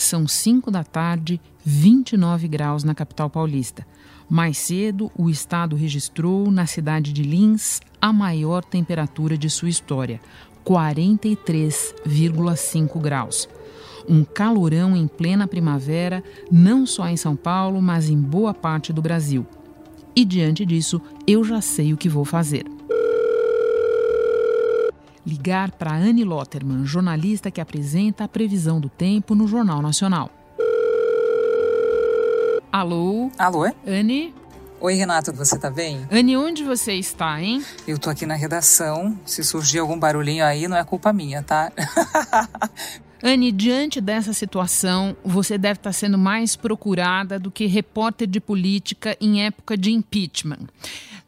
São 0.00 0.26
5 0.26 0.70
da 0.70 0.82
tarde, 0.82 1.38
29 1.62 2.48
graus 2.48 2.82
na 2.82 2.94
capital 2.94 3.28
paulista. 3.28 3.86
Mais 4.30 4.56
cedo, 4.56 5.12
o 5.14 5.28
estado 5.28 5.76
registrou 5.76 6.50
na 6.50 6.64
cidade 6.64 7.12
de 7.12 7.22
Lins 7.22 7.82
a 8.00 8.10
maior 8.10 8.64
temperatura 8.64 9.36
de 9.36 9.50
sua 9.50 9.68
história, 9.68 10.18
43,5 10.64 12.98
graus. 12.98 13.46
Um 14.08 14.24
calorão 14.24 14.96
em 14.96 15.06
plena 15.06 15.46
primavera, 15.46 16.24
não 16.50 16.86
só 16.86 17.06
em 17.06 17.18
São 17.18 17.36
Paulo, 17.36 17.82
mas 17.82 18.08
em 18.08 18.18
boa 18.18 18.54
parte 18.54 18.94
do 18.94 19.02
Brasil. 19.02 19.46
E 20.16 20.24
diante 20.24 20.64
disso, 20.64 20.98
eu 21.26 21.44
já 21.44 21.60
sei 21.60 21.92
o 21.92 21.98
que 21.98 22.08
vou 22.08 22.24
fazer. 22.24 22.64
Ligar 25.26 25.70
para 25.72 25.92
Anne 25.92 26.24
Lotterman, 26.24 26.86
jornalista 26.86 27.50
que 27.50 27.60
apresenta 27.60 28.24
a 28.24 28.28
previsão 28.28 28.80
do 28.80 28.88
tempo 28.88 29.34
no 29.34 29.46
Jornal 29.46 29.82
Nacional. 29.82 30.30
Alô? 32.72 33.30
Alô? 33.38 33.64
Anne? 33.86 34.34
Oi, 34.80 34.94
Renata, 34.94 35.30
você 35.30 35.58
tá 35.58 35.70
bem? 35.70 36.06
Anne, 36.10 36.38
onde 36.38 36.64
você 36.64 36.94
está, 36.94 37.40
hein? 37.42 37.62
Eu 37.86 37.98
tô 37.98 38.08
aqui 38.08 38.24
na 38.24 38.34
redação. 38.34 39.18
Se 39.26 39.44
surgir 39.44 39.78
algum 39.78 39.98
barulhinho 39.98 40.42
aí, 40.42 40.66
não 40.66 40.76
é 40.76 40.84
culpa 40.84 41.12
minha, 41.12 41.42
tá? 41.42 41.70
Anne, 43.22 43.52
diante 43.52 44.00
dessa 44.00 44.32
situação, 44.32 45.14
você 45.22 45.58
deve 45.58 45.78
estar 45.78 45.92
sendo 45.92 46.16
mais 46.16 46.56
procurada 46.56 47.38
do 47.38 47.50
que 47.50 47.66
repórter 47.66 48.26
de 48.26 48.40
política 48.40 49.14
em 49.20 49.44
época 49.44 49.76
de 49.76 49.90
impeachment. 49.90 50.68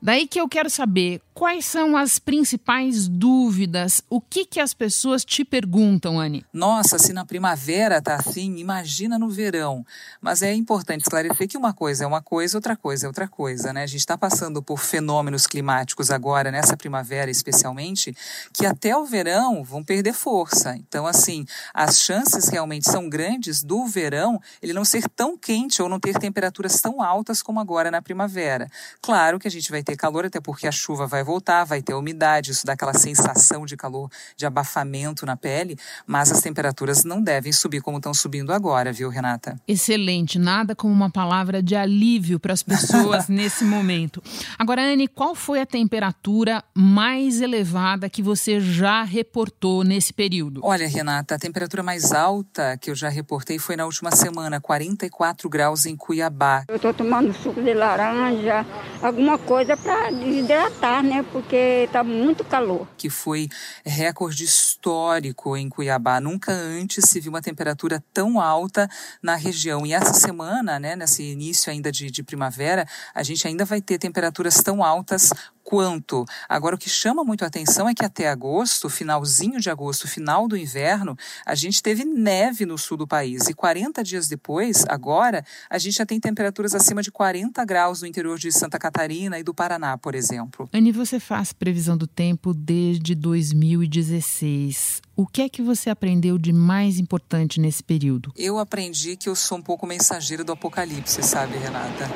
Daí 0.00 0.27
que 0.27 0.41
eu 0.41 0.48
quero 0.48 0.70
saber 0.70 1.20
quais 1.34 1.64
são 1.64 1.96
as 1.96 2.18
principais 2.18 3.09
dúvidas, 3.09 4.02
o 4.09 4.20
que, 4.20 4.45
que 4.45 4.60
as 4.60 4.74
pessoas 4.74 5.24
te 5.24 5.45
perguntam, 5.45 6.20
Anne? 6.20 6.45
Nossa, 6.52 6.98
se 6.98 7.12
na 7.12 7.24
primavera 7.24 8.00
tá 8.00 8.16
assim, 8.16 8.56
imagina 8.58 9.19
no 9.19 9.28
verão. 9.28 9.84
Mas 10.20 10.42
é 10.42 10.53
importante 10.55 11.03
esclarecer 11.03 11.48
que 11.48 11.56
uma 11.56 11.72
coisa 11.72 12.05
é 12.05 12.06
uma 12.06 12.22
coisa, 12.22 12.56
outra 12.56 12.77
coisa 12.77 13.06
é 13.06 13.08
outra 13.08 13.28
coisa, 13.28 13.72
né? 13.72 13.83
A 13.83 13.86
gente 13.86 14.00
está 14.00 14.16
passando 14.16 14.62
por 14.62 14.78
fenômenos 14.78 15.47
climáticos 15.47 16.10
agora, 16.10 16.50
nessa 16.50 16.77
primavera 16.77 17.30
especialmente, 17.30 18.14
que 18.53 18.66
até 18.66 18.97
o 18.97 19.05
verão 19.05 19.64
vão 19.64 19.83
perder 19.83 20.12
força. 20.12 20.77
Então, 20.77 21.06
assim, 21.06 21.44
as 21.72 22.00
chances 22.00 22.48
realmente 22.48 22.91
são 22.91 23.08
grandes 23.08 23.62
do 23.62 23.86
verão 23.86 24.41
ele 24.60 24.72
não 24.72 24.84
ser 24.84 25.08
tão 25.08 25.36
quente 25.36 25.83
ou 25.83 25.88
não 25.88 25.98
ter 25.98 26.19
temperaturas 26.19 26.80
tão 26.80 27.03
altas 27.03 27.42
como 27.42 27.60
agora 27.60 27.91
na 27.91 28.03
primavera. 28.03 28.69
Claro 29.00 29.38
que 29.38 29.48
a 29.48 29.50
gente 29.50 29.70
vai 29.70 29.83
ter 29.83 29.97
calor, 29.97 30.27
até 30.27 30.41
porque 30.41 30.66
a 30.66 30.72
chuva 30.72 31.06
vai 31.06 31.22
voltar, 31.25 31.65
vai 31.65 31.83
ter 31.83 31.95
umidade, 31.95 32.51
isso 32.51 32.67
dá 32.67 32.73
aquela 32.73 32.95
sensação 32.95 33.65
de 33.67 33.77
calor, 33.77 34.11
de 34.37 34.47
abafamento 34.47 35.25
na 35.27 35.37
pele, 35.37 35.77
mas 36.06 36.31
as 36.31 36.41
temperaturas 36.41 37.05
não 37.05 37.23
devem 37.23 37.53
subir 37.53 37.81
como 37.81 37.98
estão 37.98 38.15
subindo 38.15 38.53
agora, 38.53 38.92
viu, 38.92 39.09
Renata? 39.09 39.61
Excelente, 39.67 40.39
nada 40.39 40.75
como 40.75 40.93
uma 40.93 41.11
palavra 41.11 41.62
de 41.62 41.75
alívio 41.75 42.39
para 42.39 42.53
as 42.53 42.62
pessoas 42.62 43.28
nesse 43.31 43.65
momento. 43.65 44.23
Agora, 44.59 44.83
Anne, 44.83 45.09
qual 45.09 45.34
foi 45.34 45.61
a 45.61 45.67
temperatura 45.67 46.62
mais 46.75 47.41
elevada 47.41 48.09
que 48.09 48.23
você 48.23 48.61
já 48.61 49.03
reportou 49.03 49.84
nesse 49.84 50.12
período? 50.12 50.61
Olha, 50.65 50.87
Renata, 50.89 51.34
a 51.34 51.39
temperatura 51.39 51.83
mais 51.83 52.12
alta 52.12 52.77
que 52.78 52.91
eu 52.91 52.95
já 52.95 53.09
reportei 53.09 53.59
foi 53.59 53.77
na 53.77 53.84
última 53.84 54.11
semana, 54.11 54.61
44 54.61 55.48
graus 55.48 55.87
em 55.87 55.97
Cuiabá. 55.97 56.65
Eu 56.69 56.77
estou 56.77 56.95
tomando 56.95 57.33
suco 57.34 57.61
de 57.62 57.75
laranja, 57.75 58.65
alguma 59.03 59.39
coisa 59.39 59.77
para 59.77 60.11
desidratar, 60.11 61.03
né? 61.03 61.11
Porque 61.32 61.84
está 61.86 62.05
muito 62.05 62.44
calor. 62.44 62.86
Que 62.96 63.10
foi 63.10 63.48
recorde 63.84 64.44
histórico 64.44 65.56
em 65.56 65.69
Cuiabá. 65.69 66.20
Nunca 66.20 66.52
antes 66.52 67.08
se 67.08 67.19
viu 67.19 67.32
uma 67.32 67.42
temperatura 67.42 68.00
tão 68.14 68.41
alta 68.41 68.88
na 69.20 69.34
região. 69.34 69.84
E 69.84 69.92
essa 69.92 70.12
semana, 70.12 70.78
né, 70.78 70.94
nesse 70.94 71.24
início 71.24 71.72
ainda 71.72 71.91
de, 71.91 72.09
de 72.09 72.22
primavera, 72.22 72.87
a 73.12 73.25
gente 73.25 73.48
ainda 73.48 73.64
vai 73.64 73.81
ter 73.81 73.98
temperaturas 73.98 74.62
tão 74.62 74.84
altas 74.84 75.32
quanto. 75.62 76.25
Agora, 76.48 76.75
o 76.75 76.78
que 76.78 76.91
chama 76.91 77.25
muito 77.25 77.44
a 77.44 77.47
atenção 77.47 77.88
é 77.88 77.94
que 77.94 78.04
até 78.04 78.28
agosto, 78.28 78.88
finalzinho 78.91 79.60
de 79.60 79.70
agosto, 79.70 80.08
final 80.08 80.48
do 80.48 80.56
inverno, 80.56 81.16
a 81.47 81.54
gente 81.54 81.82
teve 81.82 82.04
neve 82.04 82.66
no 82.66 82.76
sul 82.76 82.97
do 82.97 83.06
país. 83.06 83.48
E 83.48 83.54
40 83.54 84.03
dias 84.03 84.28
depois, 84.28 84.84
agora, 84.88 85.44
a 85.70 85.78
gente 85.78 85.97
já 85.97 86.06
tem 86.06 86.20
temperaturas 86.20 86.75
acima 86.75 87.03
de 87.03 87.10
40 87.10 87.64
graus 87.64 88.03
no 88.03 88.08
interior 88.08 88.38
de 88.38 88.53
Santa 88.53 88.78
Catarina 88.78 89.38
e 89.38 89.42
do 89.42 89.54
Paraná, 89.54 89.97
por 89.97 90.14
exemplo. 90.14 90.69
Anne, 90.72 90.92
você 91.04 91.18
faz 91.18 91.52
previsão 91.52 91.96
do 91.96 92.06
tempo 92.06 92.54
desde 92.54 93.14
2016. 93.14 95.02
O 95.16 95.26
que 95.26 95.42
é 95.42 95.48
que 95.48 95.60
você 95.60 95.90
aprendeu 95.90 96.38
de 96.38 96.52
mais 96.52 96.98
importante 96.98 97.60
nesse 97.60 97.82
período? 97.82 98.32
Eu 98.36 98.58
aprendi 98.58 99.16
que 99.16 99.28
eu 99.28 99.34
sou 99.34 99.58
um 99.58 99.62
pouco 99.62 99.86
mensageira 99.86 100.44
do 100.44 100.52
apocalipse, 100.52 101.22
sabe, 101.22 101.58
Renata? 101.58 102.08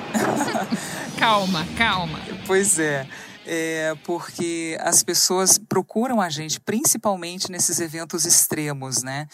calma, 1.19 1.67
calma. 1.77 2.21
Pois 2.47 2.79
é 2.79 3.07
é, 3.47 3.95
porque 4.05 4.77
as 4.81 5.03
pessoas 5.03 5.57
procuram 5.57 6.21
a 6.21 6.29
gente, 6.29 6.61
principalmente 6.61 7.51
nesses 7.51 7.79
eventos 7.81 8.27
extremos, 8.27 9.03
né? 9.03 9.29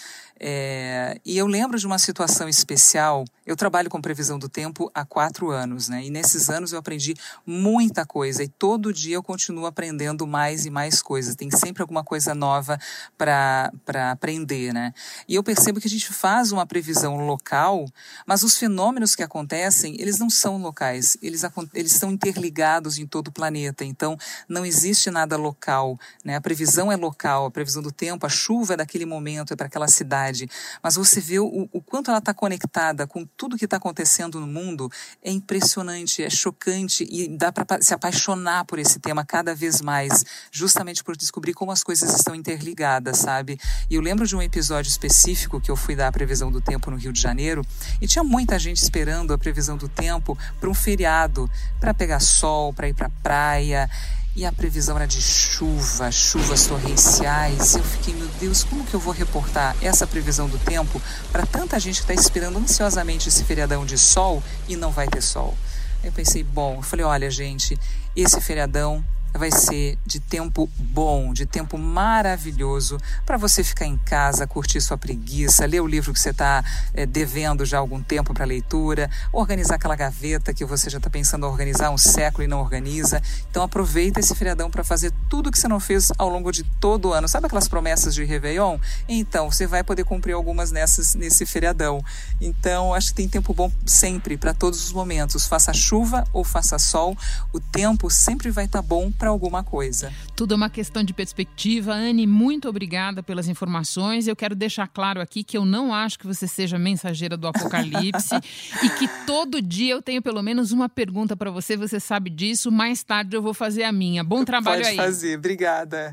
É, 0.45 1.21
e 1.25 1.39
eu 1.39 1.47
lembro 1.47 1.78
de 1.78 1.87
uma 1.87 2.00
situação 2.00 2.49
especial. 2.49 3.25
Eu 3.47 3.55
trabalho 3.55 3.89
com 3.89 4.00
previsão 4.00 4.41
do 4.41 4.49
tempo 4.49 4.91
há 4.93 5.05
quatro 5.05 5.50
anos, 5.50 5.89
né? 5.89 6.05
E 6.05 6.11
nesses 6.11 6.50
anos 6.50 6.73
eu 6.73 6.81
aprendi 6.81 7.15
muita 7.47 8.05
coisa 8.05 8.43
e 8.43 8.49
todo 8.49 8.93
dia 8.93 9.15
eu 9.15 9.23
continuo 9.23 9.67
aprendendo 9.67 10.27
mais 10.27 10.67
e 10.67 10.71
mais 10.71 11.00
coisas. 11.00 11.37
Tem 11.37 11.49
sempre 11.49 11.81
alguma 11.81 12.03
coisa 12.03 12.34
nova 12.34 12.77
para 13.17 13.71
aprender, 14.11 14.75
né? 14.75 14.93
E 15.29 15.37
eu 15.37 15.44
percebo 15.44 15.81
que 15.81 15.87
a 15.87 15.91
gente 15.91 16.12
faz 16.12 16.50
uma 16.50 16.67
previsão 16.67 17.25
local, 17.25 17.87
mas 18.27 18.43
os 18.43 18.59
fenômenos 18.59 19.15
que 19.15 19.23
acontecem, 19.23 19.94
eles 20.00 20.19
não 20.19 20.29
são 20.29 20.56
locais. 20.56 21.17
Eles, 21.23 21.43
eles 21.73 21.93
estão 21.93 22.11
interligados 22.11 22.99
em 22.99 23.06
todo 23.06 23.29
o 23.29 23.33
planeta. 23.33 23.84
Então, 23.84 24.01
não 24.48 24.64
existe 24.64 25.10
nada 25.10 25.36
local, 25.36 25.98
né? 26.24 26.36
A 26.36 26.40
previsão 26.40 26.90
é 26.90 26.96
local, 26.96 27.46
a 27.46 27.50
previsão 27.50 27.82
do 27.82 27.92
tempo, 27.92 28.26
a 28.26 28.28
chuva 28.28 28.74
é 28.74 28.76
daquele 28.76 29.06
momento, 29.06 29.52
é 29.52 29.56
para 29.56 29.66
aquela 29.66 29.88
cidade 29.88 30.48
mas 30.82 30.94
você 30.94 31.20
vê 31.20 31.38
o, 31.38 31.68
o 31.72 31.80
quanto 31.80 32.10
ela 32.10 32.18
está 32.18 32.32
conectada 32.32 33.06
com 33.06 33.24
tudo 33.24 33.56
que 33.56 33.64
está 33.64 33.76
acontecendo 33.76 34.40
no 34.40 34.46
mundo, 34.46 34.90
é 35.22 35.30
impressionante, 35.30 36.22
é 36.22 36.30
chocante 36.30 37.06
e 37.10 37.28
dá 37.28 37.52
para 37.52 37.80
se 37.80 37.94
apaixonar 37.94 38.64
por 38.64 38.78
esse 38.78 38.98
tema 38.98 39.24
cada 39.24 39.54
vez 39.54 39.80
mais, 39.80 40.24
justamente 40.50 41.02
por 41.02 41.16
descobrir 41.16 41.54
como 41.54 41.72
as 41.72 41.82
coisas 41.82 42.14
estão 42.14 42.34
interligadas, 42.34 43.19
sabe? 43.19 43.58
E 43.90 43.94
eu 43.94 44.00
lembro 44.00 44.26
de 44.26 44.36
um 44.36 44.42
episódio 44.42 44.88
específico 44.88 45.60
que 45.60 45.70
eu 45.70 45.76
fui 45.76 45.94
dar 45.94 46.08
a 46.08 46.12
previsão 46.12 46.50
do 46.50 46.60
tempo 46.60 46.90
no 46.90 46.96
Rio 46.96 47.12
de 47.12 47.20
Janeiro 47.20 47.64
e 48.00 48.06
tinha 48.06 48.24
muita 48.24 48.58
gente 48.58 48.82
esperando 48.82 49.32
a 49.32 49.38
previsão 49.38 49.76
do 49.76 49.88
tempo 49.88 50.36
para 50.60 50.69
um 50.69 50.74
feriado, 50.74 51.50
para 51.80 51.94
pegar 51.94 52.20
sol, 52.20 52.72
para 52.72 52.88
ir 52.88 52.94
para 52.94 53.08
praia. 53.22 53.88
E 54.34 54.47
a 54.47 54.53
previsão 54.53 54.97
era 54.97 55.06
de 55.06 55.20
chuva, 55.20 56.10
chuvas 56.10 56.66
torrenciais. 56.66 57.75
Eu 57.75 57.84
fiquei, 57.84 58.14
meu 58.14 58.28
Deus, 58.41 58.64
como 58.64 58.84
que 58.84 58.94
eu 58.94 59.00
vou 59.00 59.12
reportar 59.12 59.76
essa 59.82 60.06
previsão 60.06 60.48
do 60.48 60.58
tempo 60.58 61.00
para 61.30 61.44
tanta 61.44 61.78
gente 61.78 61.97
que 61.97 62.10
está 62.10 62.14
esperando 62.14 62.58
ansiosamente 62.58 63.28
esse 63.28 63.44
feriadão 63.44 63.84
de 63.84 63.98
sol 63.98 64.42
e 64.66 64.75
não 64.75 64.91
vai 64.91 65.06
ter 65.06 65.20
sol? 65.20 65.54
Eu 66.02 66.10
pensei, 66.12 66.42
bom, 66.42 66.76
eu 66.76 66.82
falei, 66.82 67.04
olha, 67.04 67.31
gente, 67.31 67.78
esse 68.16 68.41
feriadão 68.41 69.04
vai 69.34 69.50
ser 69.50 69.98
de 70.04 70.20
tempo 70.20 70.69
bom, 70.76 71.32
de 71.32 71.47
tempo 71.47 71.78
maravilhoso 71.78 72.98
para 73.25 73.37
você 73.37 73.65
ficar 73.65 73.87
em 73.87 73.97
casa, 73.97 74.47
curtir 74.47 74.81
sua 74.81 74.98
preguiça, 74.98 75.66
ler 75.66 75.81
o 75.81 75.87
livro 75.87 76.12
que 76.12 76.20
você 76.20 76.31
está 76.31 76.65
é, 76.94 77.06
devendo 77.06 77.65
já 77.65 77.78
há 77.78 77.81
algum 77.81 78.03
tempo 78.03 78.34
para 78.34 78.44
leitura, 78.44 79.10
organizar 79.32 79.76
aquela 79.76 79.97
gaveta 79.97 80.53
que 80.53 80.65
você 80.65 80.91
já 80.91 80.98
está 80.98 81.10
pensando 81.10 81.47
em 81.47 81.50
organizar 81.50 81.91
um 81.91 81.98
século 81.98 82.44
e 82.44 82.47
não 82.47 82.60
organiza. 82.60 83.22
Então 83.50 83.62
aproveita 83.62 84.20
esse 84.20 84.34
feriadão 84.34 84.70
para 84.70 84.84
fazer 84.84 85.12
tudo 85.28 85.50
que 85.50 85.59
você 85.59 85.69
não 85.69 85.81
fez 85.81 86.10
ao 86.19 86.28
longo 86.28 86.50
de 86.53 86.64
todo 86.81 87.09
o 87.09 87.12
ano. 87.12 87.28
Sabe 87.28 87.47
aquelas 87.47 87.69
promessas 87.69 88.14
de 88.14 88.25
Réveillon? 88.25 88.79
Então, 89.08 89.50
você 89.50 89.67
vai 89.67 89.82
poder 89.82 90.05
cumprir 90.05 90.32
algumas 90.32 90.70
nessas 90.70 91.14
nesse 91.14 91.46
feriadão. 91.46 92.02
Então, 92.40 92.94
acho 92.94 93.08
que 93.08 93.14
tem 93.14 93.29
tempo 93.29 93.55
bom 93.55 93.70
sempre, 93.87 94.37
para 94.37 94.55
todos 94.55 94.84
os 94.84 94.93
momentos. 94.93 95.46
Faça 95.46 95.73
chuva 95.73 96.25
ou 96.32 96.44
faça 96.44 96.79
sol, 96.79 97.17
o 97.52 97.61
tempo 97.61 98.11
sempre 98.11 98.50
vai 98.50 98.64
estar 98.64 98.82
tá 98.82 98.87
bom 98.87 99.11
para 99.22 99.30
alguma 99.30 99.62
coisa. 99.62 100.12
Tudo 100.34 100.54
é 100.54 100.56
uma 100.56 100.69
questão 100.69 101.04
de 101.04 101.14
perspectiva. 101.14 101.92
Anne, 101.92 102.26
muito 102.26 102.69
obrigada 102.69 103.22
pelas 103.22 103.46
informações. 103.46 104.26
Eu 104.26 104.34
quero 104.34 104.52
deixar 104.52 104.88
claro 104.88 105.20
aqui 105.20 105.44
que 105.44 105.56
eu 105.56 105.64
não 105.64 105.94
acho 105.94 106.19
que 106.19 106.26
você 106.26 106.48
seja 106.48 106.76
mensageira 106.76 107.36
do 107.36 107.46
apocalipse 107.46 108.34
e 108.82 108.88
que 108.98 109.06
todo 109.24 109.62
dia 109.62 109.94
eu 109.94 110.02
tenho 110.02 110.20
pelo 110.20 110.42
menos 110.42 110.72
uma 110.72 110.88
pergunta 110.88 111.36
para 111.36 111.52
você. 111.52 111.76
Você 111.76 112.00
sabe 112.00 112.30
disso. 112.30 112.72
Mais 112.72 113.04
tarde 113.04 113.36
eu 113.36 113.42
vou 113.42 113.54
fazer 113.54 113.84
a 113.84 113.92
minha. 113.92 114.24
Bom 114.24 114.44
trabalho 114.44 114.78
Pode 114.78 114.88
aí. 114.88 114.96
Pode 114.96 115.08
fazer. 115.08 115.38
Obrigada. 115.38 116.10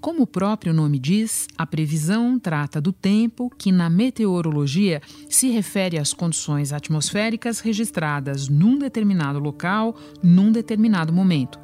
Como 0.00 0.22
o 0.22 0.26
próprio 0.26 0.72
nome 0.72 0.98
diz, 0.98 1.46
a 1.58 1.66
previsão 1.66 2.38
trata 2.38 2.80
do 2.80 2.90
tempo 2.90 3.50
que, 3.50 3.70
na 3.70 3.90
meteorologia, 3.90 5.02
se 5.28 5.50
refere 5.50 5.98
às 5.98 6.14
condições 6.14 6.72
atmosféricas 6.72 7.60
registradas 7.60 8.48
num 8.48 8.78
determinado 8.78 9.38
local, 9.38 9.94
num 10.22 10.50
determinado 10.50 11.12
momento 11.12 11.58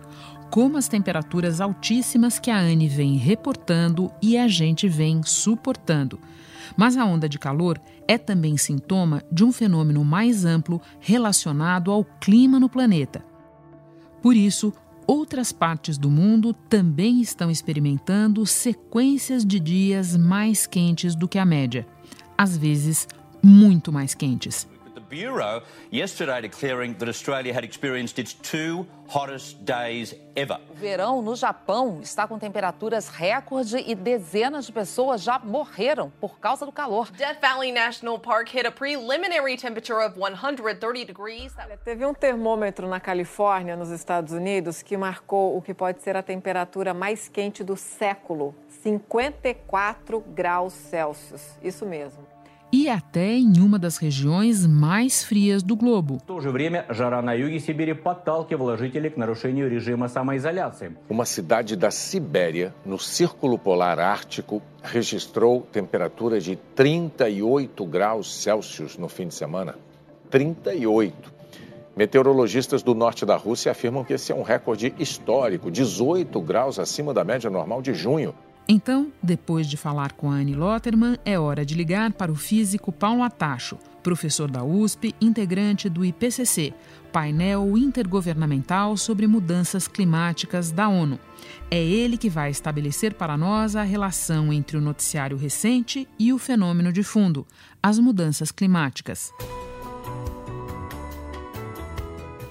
como 0.49 0.79
as 0.79 0.87
temperaturas 0.87 1.61
altíssimas 1.61 2.39
que 2.39 2.53
a 2.53 2.59
Anne 2.59 2.89
vem 2.89 3.17
reportando 3.17 4.11
e 4.23 4.39
a 4.39 4.47
gente 4.47 4.89
vem 4.89 5.21
suportando. 5.25 6.21
Mas 6.77 6.97
a 6.97 7.05
onda 7.05 7.29
de 7.29 7.39
calor 7.39 7.81
é 8.07 8.17
também 8.17 8.57
sintoma 8.57 9.23
de 9.31 9.45
um 9.45 9.53
fenômeno 9.53 10.05
mais 10.05 10.45
amplo 10.45 10.81
relacionado 11.01 11.91
ao 11.91 12.05
clima 12.05 12.61
no 12.61 12.69
planeta. 12.69 13.25
Por 14.23 14.37
isso, 14.37 14.73
outras 15.07 15.53
partes 15.53 15.97
do 15.97 16.11
mundo 16.11 16.53
também 16.53 17.21
estão 17.21 17.51
experimentando 17.51 18.45
sequências 18.45 19.45
de 19.45 19.61
dias 19.61 20.17
mais 20.17 20.67
quentes 20.67 21.15
do 21.15 21.29
que 21.29 21.39
a 21.39 21.45
média, 21.45 21.87
às 22.37 22.57
vezes 22.57 23.09
muito 23.43 23.93
mais 23.93 24.15
quentes. 24.15 24.67
Bureau 25.09 25.63
yesterday 25.93 26.41
declaring 26.41 26.95
that 26.95 27.09
Australia 27.09 27.53
had 27.53 27.65
experienced 27.65 28.19
its 28.19 28.35
two 28.35 28.87
hottest 29.09 29.65
days 29.65 30.15
ever. 30.35 30.59
O 30.71 30.75
verão 30.75 31.23
no 31.23 31.35
Japão 31.35 32.01
está 32.03 32.27
com 32.27 32.39
temperaturas 32.39 33.09
recorde 33.09 33.79
e 33.79 33.95
dezenas 33.95 34.67
de 34.67 34.73
pessoas 34.73 35.23
já 35.23 35.39
morreram 35.39 36.11
por 36.21 36.39
causa 36.39 36.67
do 36.67 36.73
calor. 36.73 37.11
Death 37.13 37.41
Valley 37.41 37.73
National 37.73 38.19
Park 38.19 38.49
hit 38.51 38.67
a 38.67 38.73
preliminary 38.73 39.57
temperature 39.57 40.05
of 40.05 40.19
130 40.19 41.05
degrees. 41.07 41.53
Teve 41.85 42.05
um 42.05 42.13
termômetro 42.13 42.89
na 42.89 43.01
Califórnia, 43.01 43.77
nos 43.77 43.91
Estados 43.91 44.33
Unidos, 44.33 44.83
que 44.83 44.97
marcou 44.97 45.57
o 45.57 45.63
que 45.63 45.73
pode 45.73 46.03
ser 46.03 46.17
a 46.17 46.23
temperatura 46.23 46.93
mais 46.93 47.29
quente 47.29 47.63
do 47.63 47.77
século, 47.77 48.55
54 48.83 50.21
graus 50.21 50.73
Celsius. 50.73 51.57
Isso 51.63 51.87
mesmo 51.87 52.36
e 52.73 52.89
até 52.89 53.35
em 53.35 53.61
uma 53.61 53.79
das 53.79 53.97
regiões 53.97 54.67
mais 54.67 55.23
frias 55.23 55.63
do 55.63 55.77
globo. 55.77 56.19
Uma 61.09 61.25
cidade 61.25 61.77
da 61.77 61.91
Sibéria, 61.91 62.75
no 62.85 62.99
Círculo 62.99 63.59
Polar 63.59 63.99
Ártico, 63.99 64.63
registrou 64.83 65.63
temperatura 65.73 66.41
de 66.41 66.57
38 66.75 67.85
graus 67.87 68.43
Celsius 68.43 68.97
no 68.97 69.09
fim 69.09 69.29
de 69.29 69.35
semana. 69.35 69.77
38. 70.31 71.37
Meteorologistas 71.97 72.83
do 72.83 72.95
norte 72.95 73.25
da 73.25 73.37
Rússia 73.37 73.73
afirmam 73.73 74.05
que 74.05 74.13
esse 74.13 74.31
é 74.31 74.35
um 74.35 74.43
recorde 74.43 74.95
histórico, 74.99 75.71
18 75.71 76.39
graus 76.43 76.79
acima 76.79 77.15
da 77.15 77.25
média 77.25 77.49
normal 77.49 77.81
de 77.81 77.95
junho. 77.95 78.35
Então, 78.69 79.13
depois 79.23 79.69
de 79.69 79.77
falar 79.77 80.13
com 80.13 80.31
a 80.31 80.35
Anne 80.35 80.55
Lotterman, 80.55 81.17
é 81.25 81.39
hora 81.39 81.65
de 81.65 81.75
ligar 81.75 82.13
para 82.13 82.33
o 82.33 82.35
físico 82.35 82.91
Paulo 82.91 83.23
Atacho, 83.23 83.79
professor 84.03 84.51
da 84.51 84.65
USP, 84.65 85.15
integrante 85.21 85.89
do 85.89 86.05
IPCC, 86.05 86.75
painel 87.13 87.79
intergovernamental 87.79 88.97
sobre 88.97 89.29
mudanças 89.29 89.87
climáticas 89.87 90.73
da 90.73 90.89
ONU. 90.89 91.19
É 91.71 91.81
ele 91.81 92.19
que 92.19 92.29
vai 92.29 92.51
estabelecer 92.51 93.15
para 93.15 93.37
nós 93.37 93.77
a 93.77 93.85
relação 93.85 94.53
entre 94.53 94.77
o 94.77 94.81
noticiário 94.81 95.37
recente 95.37 96.09
e 96.19 96.33
o 96.33 96.39
fenômeno 96.39 96.93
de 96.93 97.05
fundo, 97.05 97.47
as 97.81 98.01
mudanças 98.01 98.51
climáticas. 98.51 99.31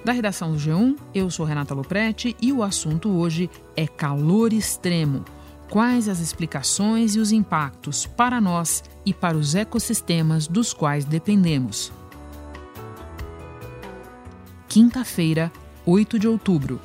Da 0.02 0.12
redação 0.12 0.52
do 0.52 0.58
G1, 0.58 0.96
eu 1.14 1.28
sou 1.30 1.44
Renata 1.44 1.74
Loprete 1.74 2.34
e 2.40 2.52
o 2.52 2.62
assunto 2.62 3.10
hoje 3.10 3.50
é 3.76 3.86
calor 3.86 4.52
extremo 4.52 5.24
quais 5.70 6.08
as 6.08 6.20
explicações 6.20 7.14
e 7.14 7.18
os 7.18 7.32
impactos 7.32 8.06
para 8.06 8.40
nós 8.40 8.82
e 9.04 9.12
para 9.12 9.36
os 9.36 9.54
ecossistemas 9.54 10.46
dos 10.46 10.72
quais 10.72 11.04
dependemos. 11.04 11.92
Quinta-feira, 14.68 15.50
8 15.84 16.18
de 16.18 16.28
outubro. 16.28 16.80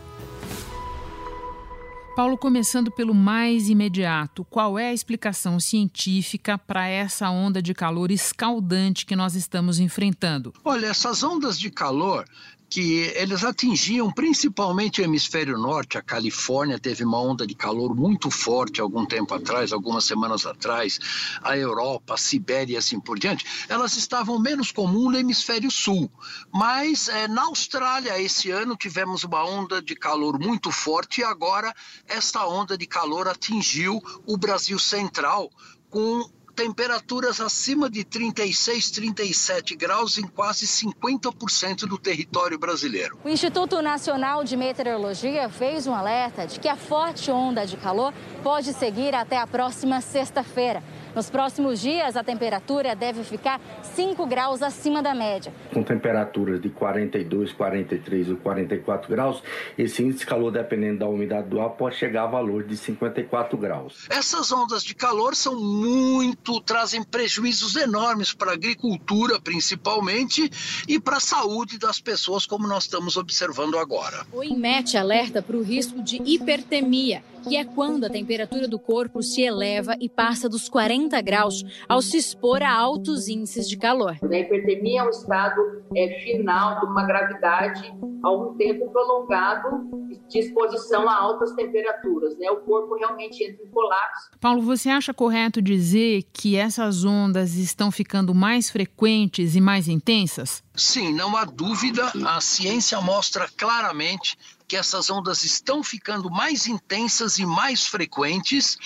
Paulo, 2.15 2.37
começando 2.37 2.91
pelo 2.91 3.15
mais 3.15 3.69
imediato, 3.69 4.45
qual 4.45 4.77
é 4.77 4.89
a 4.89 4.93
explicação 4.93 5.59
científica 5.59 6.57
para 6.57 6.85
essa 6.85 7.29
onda 7.29 7.61
de 7.61 7.73
calor 7.73 8.11
escaldante 8.11 9.05
que 9.05 9.15
nós 9.15 9.33
estamos 9.33 9.79
enfrentando? 9.79 10.53
Olha, 10.63 10.87
essas 10.87 11.23
ondas 11.23 11.57
de 11.57 11.71
calor 11.71 12.25
que 12.71 13.11
eles 13.15 13.43
atingiam 13.43 14.09
principalmente 14.09 15.01
o 15.01 15.03
hemisfério 15.03 15.57
norte. 15.57 15.97
A 15.97 16.01
Califórnia 16.01 16.79
teve 16.79 17.03
uma 17.03 17.21
onda 17.21 17.45
de 17.45 17.53
calor 17.53 17.93
muito 17.93 18.31
forte 18.31 18.79
algum 18.79 19.05
tempo 19.05 19.35
atrás, 19.35 19.73
algumas 19.73 20.05
semanas 20.05 20.45
atrás. 20.45 20.97
A 21.43 21.57
Europa, 21.57 22.13
a 22.13 22.17
Sibéria 22.17 22.75
e 22.75 22.77
assim 22.77 22.97
por 22.97 23.19
diante. 23.19 23.45
Elas 23.67 23.97
estavam 23.97 24.39
menos 24.39 24.71
comuns 24.71 25.11
no 25.11 25.17
hemisfério 25.17 25.69
sul. 25.69 26.09
Mas 26.49 27.09
é, 27.09 27.27
na 27.27 27.43
Austrália, 27.43 28.21
esse 28.21 28.49
ano, 28.51 28.77
tivemos 28.77 29.25
uma 29.25 29.43
onda 29.43 29.81
de 29.81 29.93
calor 29.93 30.39
muito 30.39 30.71
forte 30.71 31.19
e 31.19 31.23
agora 31.25 31.75
esta 32.07 32.47
onda 32.47 32.77
de 32.77 32.87
calor 32.87 33.27
atingiu 33.27 34.01
o 34.25 34.37
Brasil 34.37 34.79
central 34.79 35.51
com 35.89 36.25
temperaturas 36.51 37.39
acima 37.41 37.89
de 37.89 38.03
36, 38.03 38.91
37 38.91 39.75
graus 39.75 40.17
em 40.17 40.27
quase 40.27 40.67
50% 40.67 41.87
do 41.87 41.97
território 41.97 42.59
brasileiro. 42.59 43.17
O 43.23 43.29
Instituto 43.29 43.81
Nacional 43.81 44.43
de 44.43 44.55
Meteorologia 44.55 45.49
fez 45.49 45.87
um 45.87 45.95
alerta 45.95 46.45
de 46.45 46.59
que 46.59 46.67
a 46.67 46.75
forte 46.75 47.31
onda 47.31 47.65
de 47.65 47.77
calor 47.77 48.13
pode 48.43 48.73
seguir 48.73 49.15
até 49.15 49.37
a 49.37 49.47
próxima 49.47 50.01
sexta-feira. 50.01 50.83
Nos 51.13 51.29
próximos 51.29 51.81
dias, 51.81 52.15
a 52.15 52.23
temperatura 52.23 52.95
deve 52.95 53.23
ficar 53.23 53.59
5 53.95 54.25
graus 54.25 54.61
acima 54.61 55.03
da 55.03 55.13
média. 55.13 55.53
Com 55.73 55.83
temperaturas 55.83 56.61
de 56.61 56.69
42, 56.69 57.51
43 57.51 58.29
ou 58.29 58.37
44 58.37 59.09
graus, 59.09 59.43
esse 59.77 60.01
índice 60.01 60.19
de 60.19 60.25
calor, 60.25 60.51
dependendo 60.51 60.99
da 60.99 61.07
umidade 61.07 61.49
do 61.49 61.59
ar, 61.59 61.71
pode 61.71 61.95
chegar 61.97 62.23
a 62.23 62.27
valor 62.27 62.63
de 62.63 62.77
54 62.77 63.57
graus. 63.57 64.07
Essas 64.09 64.51
ondas 64.53 64.83
de 64.83 64.95
calor 64.95 65.35
são 65.35 65.59
muito, 65.59 66.61
trazem 66.61 67.03
prejuízos 67.03 67.75
enormes 67.75 68.33
para 68.33 68.51
a 68.51 68.53
agricultura, 68.53 69.39
principalmente, 69.41 70.49
e 70.87 70.97
para 70.97 71.17
a 71.17 71.21
saúde 71.21 71.77
das 71.77 71.99
pessoas, 71.99 72.45
como 72.45 72.67
nós 72.67 72.83
estamos 72.83 73.17
observando 73.17 73.77
agora. 73.77 74.25
O 74.31 74.43
INMET 74.43 74.95
alerta 74.95 75.41
para 75.41 75.57
o 75.57 75.61
risco 75.61 76.01
de 76.01 76.21
hipertemia 76.23 77.21
que 77.43 77.57
é 77.57 77.65
quando 77.65 78.05
a 78.05 78.09
temperatura 78.09 78.67
do 78.67 78.77
corpo 78.77 79.23
se 79.23 79.41
eleva 79.41 79.95
e 79.99 80.07
passa 80.07 80.47
dos 80.47 80.69
40 80.69 81.00
graus 81.07 81.63
ao 81.87 82.01
se 82.01 82.17
expor 82.17 82.61
a 82.61 82.71
altos 82.71 83.27
índices 83.27 83.67
de 83.67 83.77
calor. 83.77 84.17
A 84.21 84.37
hipertermia 84.37 85.01
é 85.01 85.03
um 85.03 85.09
estado 85.09 85.83
é, 85.95 86.19
final 86.23 86.79
de 86.79 86.85
uma 86.85 87.05
gravidade 87.05 87.93
a 88.23 88.31
um 88.31 88.55
tempo 88.55 88.89
prolongado 88.91 89.89
de 90.29 90.39
exposição 90.39 91.09
a 91.09 91.15
altas 91.15 91.51
temperaturas. 91.53 92.37
Né? 92.37 92.49
O 92.51 92.57
corpo 92.57 92.95
realmente 92.95 93.43
entra 93.43 93.65
em 93.65 93.69
colapso. 93.69 94.29
Paulo, 94.39 94.61
você 94.61 94.89
acha 94.89 95.13
correto 95.13 95.61
dizer 95.61 96.23
que 96.31 96.55
essas 96.55 97.03
ondas 97.03 97.55
estão 97.55 97.91
ficando 97.91 98.33
mais 98.33 98.69
frequentes 98.69 99.55
e 99.55 99.61
mais 99.61 99.87
intensas? 99.87 100.63
Sim, 100.75 101.13
não 101.13 101.35
há 101.35 101.45
dúvida. 101.45 102.11
A 102.25 102.39
ciência 102.39 102.99
mostra 103.01 103.47
claramente 103.57 104.37
que 104.71 104.77
essas 104.77 105.09
ondas 105.09 105.43
estão 105.43 105.83
ficando 105.83 106.31
mais 106.31 106.65
intensas 106.65 107.37
e 107.39 107.45
mais 107.45 107.85
frequentes 107.85 108.77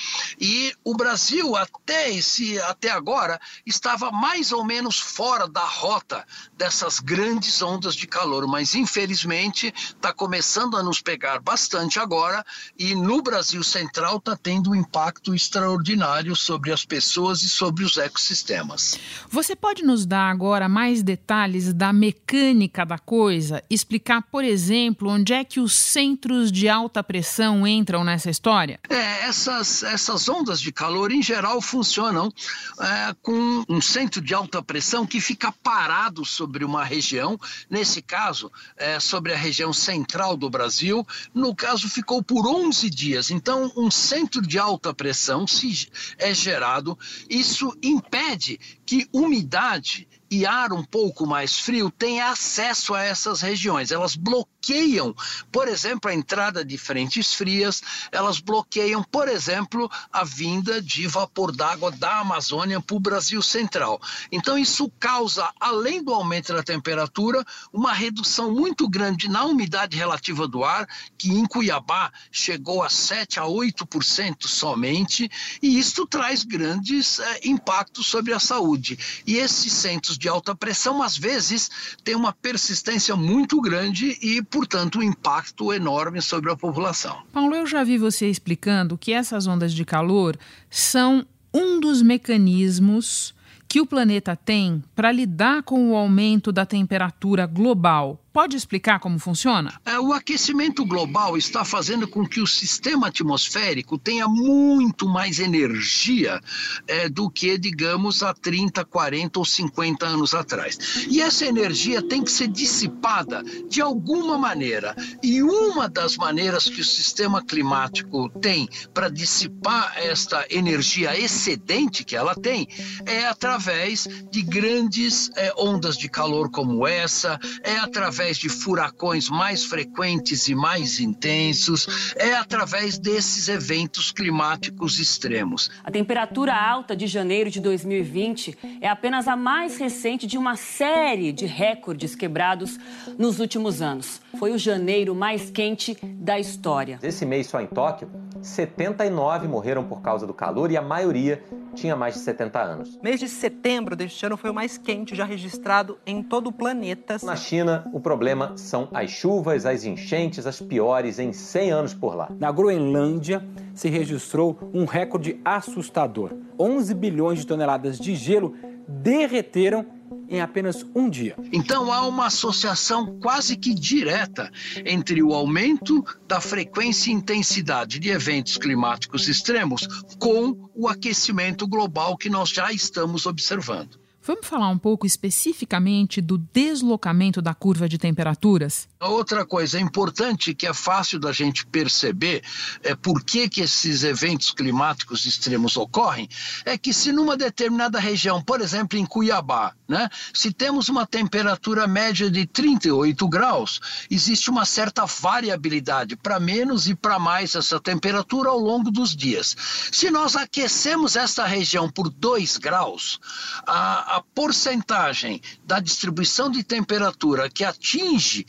e 0.41 0.73
o 0.83 0.95
Brasil 0.95 1.55
até 1.55 2.09
esse 2.09 2.59
até 2.61 2.89
agora 2.89 3.39
estava 3.67 4.09
mais 4.09 4.51
ou 4.51 4.65
menos 4.65 4.97
fora 4.97 5.47
da 5.47 5.63
rota 5.63 6.25
dessas 6.57 6.99
grandes 6.99 7.61
ondas 7.61 7.95
de 7.95 8.07
calor, 8.07 8.47
mas 8.47 8.73
infelizmente 8.73 9.71
está 9.77 10.11
começando 10.11 10.75
a 10.75 10.81
nos 10.81 11.01
pegar 11.01 11.39
bastante 11.39 11.99
agora 11.99 12.43
e 12.79 12.95
no 12.95 13.21
Brasil 13.21 13.63
Central 13.63 14.17
está 14.17 14.35
tendo 14.35 14.71
um 14.71 14.75
impacto 14.75 15.35
extraordinário 15.35 16.35
sobre 16.35 16.71
as 16.71 16.83
pessoas 16.83 17.43
e 17.43 17.47
sobre 17.47 17.83
os 17.83 17.95
ecossistemas. 17.95 18.97
Você 19.29 19.55
pode 19.55 19.83
nos 19.83 20.03
dar 20.03 20.31
agora 20.31 20.67
mais 20.67 21.03
detalhes 21.03 21.71
da 21.75 21.93
mecânica 21.93 22.83
da 22.83 22.97
coisa, 22.97 23.63
explicar, 23.69 24.23
por 24.31 24.43
exemplo, 24.43 25.11
onde 25.11 25.31
é 25.31 25.43
que 25.43 25.59
os 25.59 25.74
centros 25.77 26.51
de 26.51 26.67
alta 26.67 27.03
pressão 27.03 27.65
entram 27.67 28.03
nessa 28.03 28.29
história? 28.29 28.79
É, 28.89 29.25
essas, 29.25 29.83
essas 29.83 30.27
ondas 30.29 30.59
de 30.61 30.71
calor, 30.71 31.11
em 31.11 31.21
geral, 31.21 31.61
funcionam 31.61 32.31
é, 32.79 33.15
com 33.21 33.63
um 33.67 33.81
centro 33.81 34.21
de 34.21 34.33
alta 34.33 34.61
pressão 34.61 35.05
que 35.05 35.19
fica 35.19 35.51
parado 35.51 36.23
sobre 36.23 36.63
uma 36.63 36.83
região, 36.83 37.39
nesse 37.69 38.01
caso, 38.01 38.51
é, 38.77 38.99
sobre 38.99 39.33
a 39.33 39.37
região 39.37 39.73
central 39.73 40.37
do 40.37 40.49
Brasil. 40.49 41.05
No 41.33 41.55
caso, 41.55 41.89
ficou 41.89 42.23
por 42.23 42.47
11 42.47 42.89
dias. 42.89 43.31
Então, 43.31 43.71
um 43.75 43.91
centro 43.91 44.41
de 44.41 44.57
alta 44.57 44.93
pressão 44.93 45.45
se 45.45 45.89
é 46.17 46.33
gerado, 46.33 46.97
isso 47.29 47.75
impede 47.81 48.59
que 48.85 49.07
umidade 49.11 50.07
e 50.29 50.45
ar 50.45 50.73
um 50.73 50.83
pouco 50.83 51.25
mais 51.25 51.59
frio 51.59 51.91
têm 51.91 52.21
acesso 52.21 52.93
a 52.93 53.03
essas 53.03 53.41
regiões. 53.41 53.91
Elas 53.91 54.15
bloqueiam, 54.15 55.15
por 55.51 55.67
exemplo, 55.67 56.09
a 56.09 56.13
entrada 56.13 56.65
de 56.65 56.77
frentes 56.77 57.33
frias, 57.33 57.81
elas 58.11 58.39
bloqueiam, 58.39 59.03
por 59.03 59.27
exemplo, 59.27 59.89
a 60.11 60.23
vinda 60.23 60.81
de 60.81 61.07
vapor 61.07 61.51
d'água 61.51 61.91
da 61.91 62.19
Amazônia 62.19 62.81
para 62.81 62.95
o 62.95 62.99
Brasil 62.99 63.41
Central. 63.41 64.01
Então, 64.31 64.57
isso 64.57 64.91
causa, 64.99 65.49
além 65.59 66.03
do 66.03 66.13
aumento 66.13 66.53
da 66.53 66.63
temperatura, 66.63 67.45
uma 67.71 67.93
redução 67.93 68.51
muito 68.51 68.89
grande 68.89 69.29
na 69.29 69.45
umidade 69.45 69.95
relativa 69.95 70.47
do 70.47 70.63
ar, 70.63 70.87
que 71.17 71.29
em 71.29 71.45
Cuiabá 71.45 72.11
chegou 72.31 72.83
a 72.83 72.89
7 72.89 73.39
a 73.39 73.43
8% 73.43 74.47
somente, 74.47 75.29
e 75.61 75.77
isto 75.77 76.05
traz 76.07 76.43
grandes 76.43 77.19
é, 77.19 77.41
impactos 77.45 78.07
sobre 78.07 78.33
a 78.33 78.39
saúde. 78.39 78.97
E 79.25 79.37
esses 79.37 79.71
centros 79.71 80.14
de 80.17 80.27
alta 80.27 80.55
pressão, 80.55 81.01
às 81.01 81.17
vezes, 81.17 81.69
têm 82.03 82.15
uma 82.15 82.33
persistência 82.33 83.15
muito 83.15 83.61
grande 83.61 84.17
e, 84.21 84.41
portanto, 84.41 84.99
um 84.99 85.03
impacto 85.03 85.73
enorme 85.73 86.21
sobre 86.21 86.51
a 86.51 86.55
população. 86.55 87.23
Paulo, 87.31 87.55
eu 87.55 87.65
já 87.65 87.83
vi 87.83 87.97
você 87.97 88.29
explicando 88.29 88.97
que 88.97 89.13
essas 89.13 89.47
ondas 89.47 89.73
de 89.73 89.85
calor 89.85 90.37
são 90.69 91.25
um 91.53 91.79
dos 91.79 92.01
mecanismos 92.01 93.33
que 93.67 93.81
o 93.81 93.85
planeta 93.85 94.35
tem 94.35 94.83
para 94.95 95.11
lidar 95.11 95.63
com 95.63 95.91
o 95.91 95.95
aumento 95.95 96.51
da 96.51 96.65
temperatura 96.65 97.45
global 97.45 98.24
Pode 98.35 98.57
explicar 98.57 98.99
como 98.99 99.17
funciona? 99.17 99.79
É, 99.85 99.97
o 99.97 100.11
aquecimento 100.11 100.85
global 100.85 101.37
está 101.37 101.63
fazendo 101.63 102.05
com 102.05 102.27
que 102.27 102.41
o 102.41 102.45
sistema 102.45 103.07
atmosférico 103.07 103.97
tenha 103.97 104.27
muito 104.27 105.07
mais 105.07 105.39
energia 105.39 106.41
é, 106.85 107.07
do 107.07 107.29
que, 107.29 107.57
digamos, 107.57 108.21
há 108.23 108.33
30, 108.33 108.83
40 108.83 109.39
ou 109.39 109.45
50 109.45 110.05
anos 110.05 110.33
atrás. 110.33 110.77
E 111.07 111.21
essa 111.21 111.45
energia 111.45 112.05
tem 112.05 112.21
que 112.21 112.29
ser 112.29 112.49
dissipada 112.49 113.41
de 113.69 113.79
alguma 113.79 114.37
maneira. 114.37 114.93
E 115.23 115.41
uma 115.41 115.87
das 115.87 116.17
maneiras 116.17 116.67
que 116.67 116.81
o 116.81 116.85
sistema 116.85 117.41
climático 117.41 118.27
tem 118.41 118.67
para 118.93 119.07
dissipar 119.07 119.93
esta 119.95 120.45
energia 120.49 121.17
excedente 121.17 122.03
que 122.03 122.17
ela 122.17 122.35
tem 122.35 122.67
é 123.05 123.27
através 123.27 124.05
de 124.29 124.41
grandes 124.41 125.31
é, 125.37 125.53
ondas 125.57 125.95
de 125.95 126.09
calor 126.09 126.51
como 126.51 126.85
essa, 126.85 127.39
é 127.63 127.77
através 127.77 128.24
através 128.25 128.37
de 128.37 128.49
furacões 128.49 129.29
mais 129.29 129.65
frequentes 129.65 130.47
e 130.47 130.55
mais 130.55 130.99
intensos, 130.99 132.13
é 132.15 132.33
através 132.33 132.97
desses 132.97 133.47
eventos 133.47 134.11
climáticos 134.11 134.97
extremos. 134.97 135.69
A 135.83 135.91
temperatura 135.91 136.55
alta 136.55 136.95
de 136.95 137.05
janeiro 137.05 137.51
de 137.51 137.59
2020 137.59 138.57
é 138.81 138.87
apenas 138.87 139.27
a 139.27 139.35
mais 139.35 139.77
recente 139.77 140.25
de 140.25 140.39
uma 140.39 140.55
série 140.55 141.31
de 141.31 141.45
recordes 141.45 142.15
quebrados 142.15 142.79
nos 143.15 143.39
últimos 143.39 143.79
anos. 143.79 144.19
Foi 144.39 144.51
o 144.51 144.57
janeiro 144.57 145.13
mais 145.13 145.51
quente 145.51 145.95
da 146.03 146.39
história. 146.39 146.99
Esse 147.03 147.27
mês 147.27 147.45
só 147.45 147.61
em 147.61 147.67
Tóquio, 147.67 148.09
79 148.41 149.47
morreram 149.47 149.83
por 149.83 150.01
causa 150.01 150.25
do 150.25 150.33
calor 150.33 150.71
e 150.71 150.77
a 150.77 150.81
maioria 150.81 151.43
tinha 151.73 151.95
mais 151.95 152.15
de 152.15 152.21
70 152.21 152.61
anos. 152.61 152.99
Mês 153.01 153.19
de 153.19 153.27
setembro 153.27 153.95
deste 153.95 154.25
ano 154.25 154.37
foi 154.37 154.49
o 154.49 154.53
mais 154.53 154.77
quente 154.77 155.13
já 155.15 155.25
registrado 155.25 155.97
em 156.05 156.23
todo 156.23 156.47
o 156.47 156.51
planeta. 156.51 157.17
Na 157.23 157.35
China, 157.35 157.89
o 157.93 157.99
problema 157.99 158.14
são 158.55 158.87
as 158.93 159.11
chuvas, 159.11 159.65
as 159.65 159.83
enchentes, 159.83 160.45
as 160.45 160.59
piores 160.61 161.19
em 161.19 161.33
100 161.33 161.71
anos 161.71 161.93
por 161.93 162.15
lá. 162.15 162.29
Na 162.39 162.51
Groenlândia, 162.51 163.45
se 163.73 163.89
registrou 163.89 164.57
um 164.73 164.85
recorde 164.85 165.39
assustador. 165.43 166.31
11 166.59 166.93
bilhões 166.93 167.39
de 167.39 167.47
toneladas 167.47 167.99
de 167.99 168.15
gelo 168.15 168.55
derreteram 168.87 169.85
em 170.29 170.41
apenas 170.41 170.85
um 170.95 171.09
dia. 171.09 171.35
Então 171.51 171.91
há 171.91 172.07
uma 172.07 172.27
associação 172.27 173.19
quase 173.19 173.55
que 173.55 173.73
direta 173.73 174.51
entre 174.85 175.21
o 175.21 175.33
aumento 175.33 176.03
da 176.27 176.41
frequência 176.41 177.09
e 177.09 177.13
intensidade 177.13 177.99
de 177.99 178.09
eventos 178.09 178.57
climáticos 178.57 179.27
extremos 179.27 179.87
com 180.17 180.69
o 180.73 180.87
aquecimento 180.87 181.67
global 181.67 182.17
que 182.17 182.29
nós 182.29 182.49
já 182.49 182.71
estamos 182.71 183.25
observando. 183.25 184.04
Vamos 184.27 184.47
falar 184.47 184.69
um 184.69 184.77
pouco 184.79 185.05
especificamente 185.05 186.19
do 186.19 186.35
deslocamento 186.35 187.43
da 187.43 187.53
curva 187.53 187.87
de 187.87 187.99
temperaturas? 187.99 188.87
Outra 189.07 189.45
coisa 189.45 189.79
importante 189.79 190.53
que 190.53 190.65
é 190.65 190.73
fácil 190.73 191.19
da 191.19 191.31
gente 191.31 191.65
perceber 191.65 192.43
é 192.83 192.95
por 192.95 193.23
que, 193.23 193.47
que 193.47 193.61
esses 193.61 194.03
eventos 194.03 194.51
climáticos 194.51 195.25
extremos 195.25 195.77
ocorrem 195.77 196.27
é 196.65 196.77
que 196.77 196.93
se 196.93 197.11
numa 197.11 197.37
determinada 197.37 197.99
região, 197.99 198.41
por 198.41 198.61
exemplo 198.61 198.97
em 198.97 199.05
Cuiabá, 199.05 199.73
né, 199.87 200.09
se 200.33 200.51
temos 200.51 200.89
uma 200.89 201.05
temperatura 201.05 201.87
média 201.87 202.29
de 202.29 202.45
38 202.45 203.27
graus, 203.27 203.79
existe 204.09 204.49
uma 204.49 204.65
certa 204.65 205.05
variabilidade 205.05 206.15
para 206.15 206.39
menos 206.39 206.87
e 206.87 206.95
para 206.95 207.19
mais 207.19 207.53
essa 207.55 207.79
temperatura 207.79 208.49
ao 208.49 208.59
longo 208.59 208.89
dos 208.89 209.15
dias. 209.15 209.55
Se 209.91 210.09
nós 210.09 210.35
aquecemos 210.35 211.15
essa 211.15 211.45
região 211.45 211.89
por 211.89 212.09
2 212.09 212.57
graus, 212.57 213.19
a, 213.67 214.17
a 214.17 214.23
porcentagem 214.33 215.41
da 215.63 215.79
distribuição 215.79 216.49
de 216.49 216.63
temperatura 216.63 217.49
que 217.49 217.63
atinge 217.63 218.45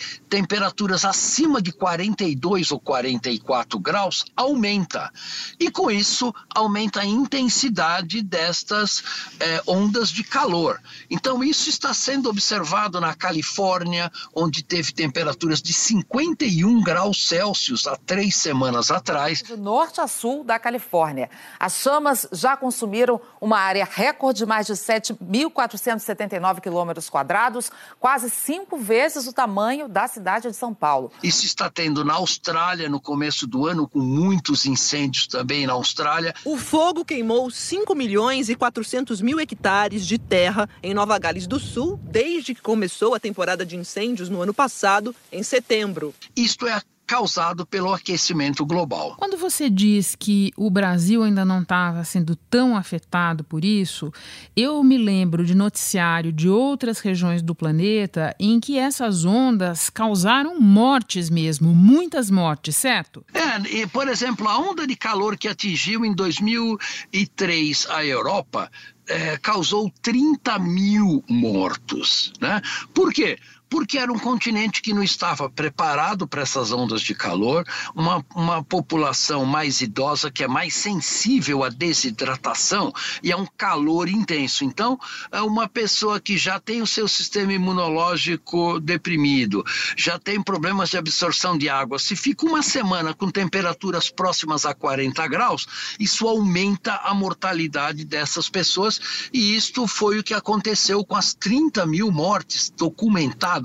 temperaturas 0.46 1.04
acima 1.04 1.60
de 1.60 1.72
42 1.72 2.70
ou 2.70 2.78
44 2.78 3.78
graus 3.80 4.24
aumenta. 4.36 5.10
E 5.58 5.70
com 5.70 5.90
isso, 5.90 6.32
aumenta 6.54 7.00
a 7.00 7.04
intensidade 7.04 8.22
destas 8.22 9.02
eh, 9.40 9.62
ondas 9.66 10.08
de 10.10 10.22
calor. 10.22 10.80
Então, 11.10 11.42
isso 11.42 11.68
está 11.68 11.92
sendo 11.92 12.28
observado 12.28 13.00
na 13.00 13.14
Califórnia, 13.14 14.10
onde 14.34 14.62
teve 14.62 14.92
temperaturas 14.92 15.60
de 15.60 15.72
51 15.72 16.80
graus 16.82 17.26
Celsius 17.26 17.86
há 17.86 17.96
três 17.96 18.36
semanas 18.36 18.90
atrás. 18.90 19.42
De 19.42 19.56
norte 19.56 20.00
a 20.00 20.06
sul 20.06 20.44
da 20.44 20.58
Califórnia, 20.58 21.28
as 21.58 21.74
chamas 21.74 22.28
já 22.30 22.56
consumiram 22.56 23.20
uma 23.40 23.58
área 23.58 23.88
recorde 23.90 24.40
de 24.40 24.46
mais 24.46 24.66
de 24.66 24.76
7 24.76 25.16
mil 25.20 25.50
1.479 25.50 26.60
quilômetros 26.60 27.08
quadrados, 27.08 27.70
quase 27.98 28.28
cinco 28.30 28.76
vezes 28.76 29.26
o 29.26 29.32
tamanho 29.32 29.88
da 29.88 30.06
cidade 30.06 30.35
de 30.40 30.52
São 30.54 30.74
Paulo. 30.74 31.10
Isso 31.22 31.44
está 31.44 31.70
tendo 31.70 32.04
na 32.04 32.14
Austrália 32.14 32.88
no 32.88 33.00
começo 33.00 33.46
do 33.46 33.66
ano, 33.66 33.88
com 33.88 34.00
muitos 34.00 34.66
incêndios 34.66 35.26
também 35.26 35.66
na 35.66 35.72
Austrália. 35.72 36.34
O 36.44 36.56
fogo 36.56 37.04
queimou 37.04 37.50
5 37.50 37.94
milhões 37.94 38.48
e 38.48 38.54
400 38.54 39.20
mil 39.20 39.40
hectares 39.40 40.06
de 40.06 40.18
terra 40.18 40.68
em 40.82 40.94
Nova 40.94 41.18
Gales 41.18 41.46
do 41.46 41.58
Sul, 41.58 41.98
desde 42.02 42.54
que 42.54 42.62
começou 42.62 43.14
a 43.14 43.20
temporada 43.20 43.64
de 43.64 43.76
incêndios 43.76 44.28
no 44.28 44.42
ano 44.42 44.54
passado, 44.54 45.14
em 45.32 45.42
setembro. 45.42 46.14
Isto 46.36 46.66
é 46.66 46.72
a 46.72 46.82
causado 47.06 47.64
pelo 47.64 47.92
aquecimento 47.92 48.66
global. 48.66 49.14
Quando 49.16 49.36
você 49.36 49.70
diz 49.70 50.16
que 50.18 50.52
o 50.56 50.68
Brasil 50.68 51.22
ainda 51.22 51.44
não 51.44 51.62
estava 51.62 52.02
sendo 52.04 52.34
tão 52.34 52.76
afetado 52.76 53.44
por 53.44 53.64
isso, 53.64 54.12
eu 54.56 54.82
me 54.82 54.98
lembro 54.98 55.44
de 55.44 55.54
noticiário 55.54 56.32
de 56.32 56.48
outras 56.48 56.98
regiões 56.98 57.42
do 57.42 57.54
planeta 57.54 58.34
em 58.40 58.58
que 58.58 58.78
essas 58.78 59.24
ondas 59.24 59.88
causaram 59.88 60.58
mortes 60.60 61.30
mesmo, 61.30 61.74
muitas 61.74 62.30
mortes, 62.30 62.76
certo? 62.76 63.24
É, 63.32 63.76
e, 63.76 63.86
por 63.86 64.08
exemplo, 64.08 64.48
a 64.48 64.58
onda 64.58 64.86
de 64.86 64.96
calor 64.96 65.36
que 65.36 65.48
atingiu 65.48 66.04
em 66.04 66.14
2003 66.14 67.86
a 67.90 68.04
Europa 68.04 68.70
é, 69.08 69.36
causou 69.38 69.90
30 70.02 70.58
mil 70.58 71.22
mortos. 71.28 72.32
Né? 72.40 72.60
Por 72.92 73.12
quê? 73.12 73.38
Porque 73.68 73.98
era 73.98 74.12
um 74.12 74.18
continente 74.18 74.80
que 74.80 74.92
não 74.92 75.02
estava 75.02 75.50
preparado 75.50 76.26
para 76.26 76.42
essas 76.42 76.72
ondas 76.72 77.00
de 77.00 77.14
calor, 77.14 77.64
uma, 77.94 78.24
uma 78.34 78.62
população 78.62 79.44
mais 79.44 79.80
idosa 79.80 80.30
que 80.30 80.44
é 80.44 80.48
mais 80.48 80.74
sensível 80.74 81.64
à 81.64 81.68
desidratação 81.68 82.92
e 83.22 83.32
a 83.32 83.36
um 83.36 83.46
calor 83.56 84.08
intenso. 84.08 84.64
Então, 84.64 84.98
é 85.32 85.40
uma 85.42 85.68
pessoa 85.68 86.20
que 86.20 86.38
já 86.38 86.60
tem 86.60 86.80
o 86.80 86.86
seu 86.86 87.08
sistema 87.08 87.52
imunológico 87.52 88.78
deprimido, 88.80 89.64
já 89.96 90.18
tem 90.18 90.40
problemas 90.42 90.90
de 90.90 90.96
absorção 90.96 91.58
de 91.58 91.68
água, 91.68 91.98
se 91.98 92.14
fica 92.14 92.46
uma 92.46 92.62
semana 92.62 93.14
com 93.14 93.30
temperaturas 93.30 94.10
próximas 94.10 94.64
a 94.64 94.74
40 94.74 95.26
graus, 95.28 95.66
isso 95.98 96.28
aumenta 96.28 96.94
a 97.02 97.12
mortalidade 97.14 98.04
dessas 98.04 98.48
pessoas 98.48 99.00
e 99.32 99.56
isto 99.56 99.86
foi 99.86 100.18
o 100.18 100.22
que 100.22 100.34
aconteceu 100.34 101.04
com 101.04 101.16
as 101.16 101.34
30 101.34 101.84
mil 101.86 102.10
mortes 102.10 102.70
documentadas 102.70 103.55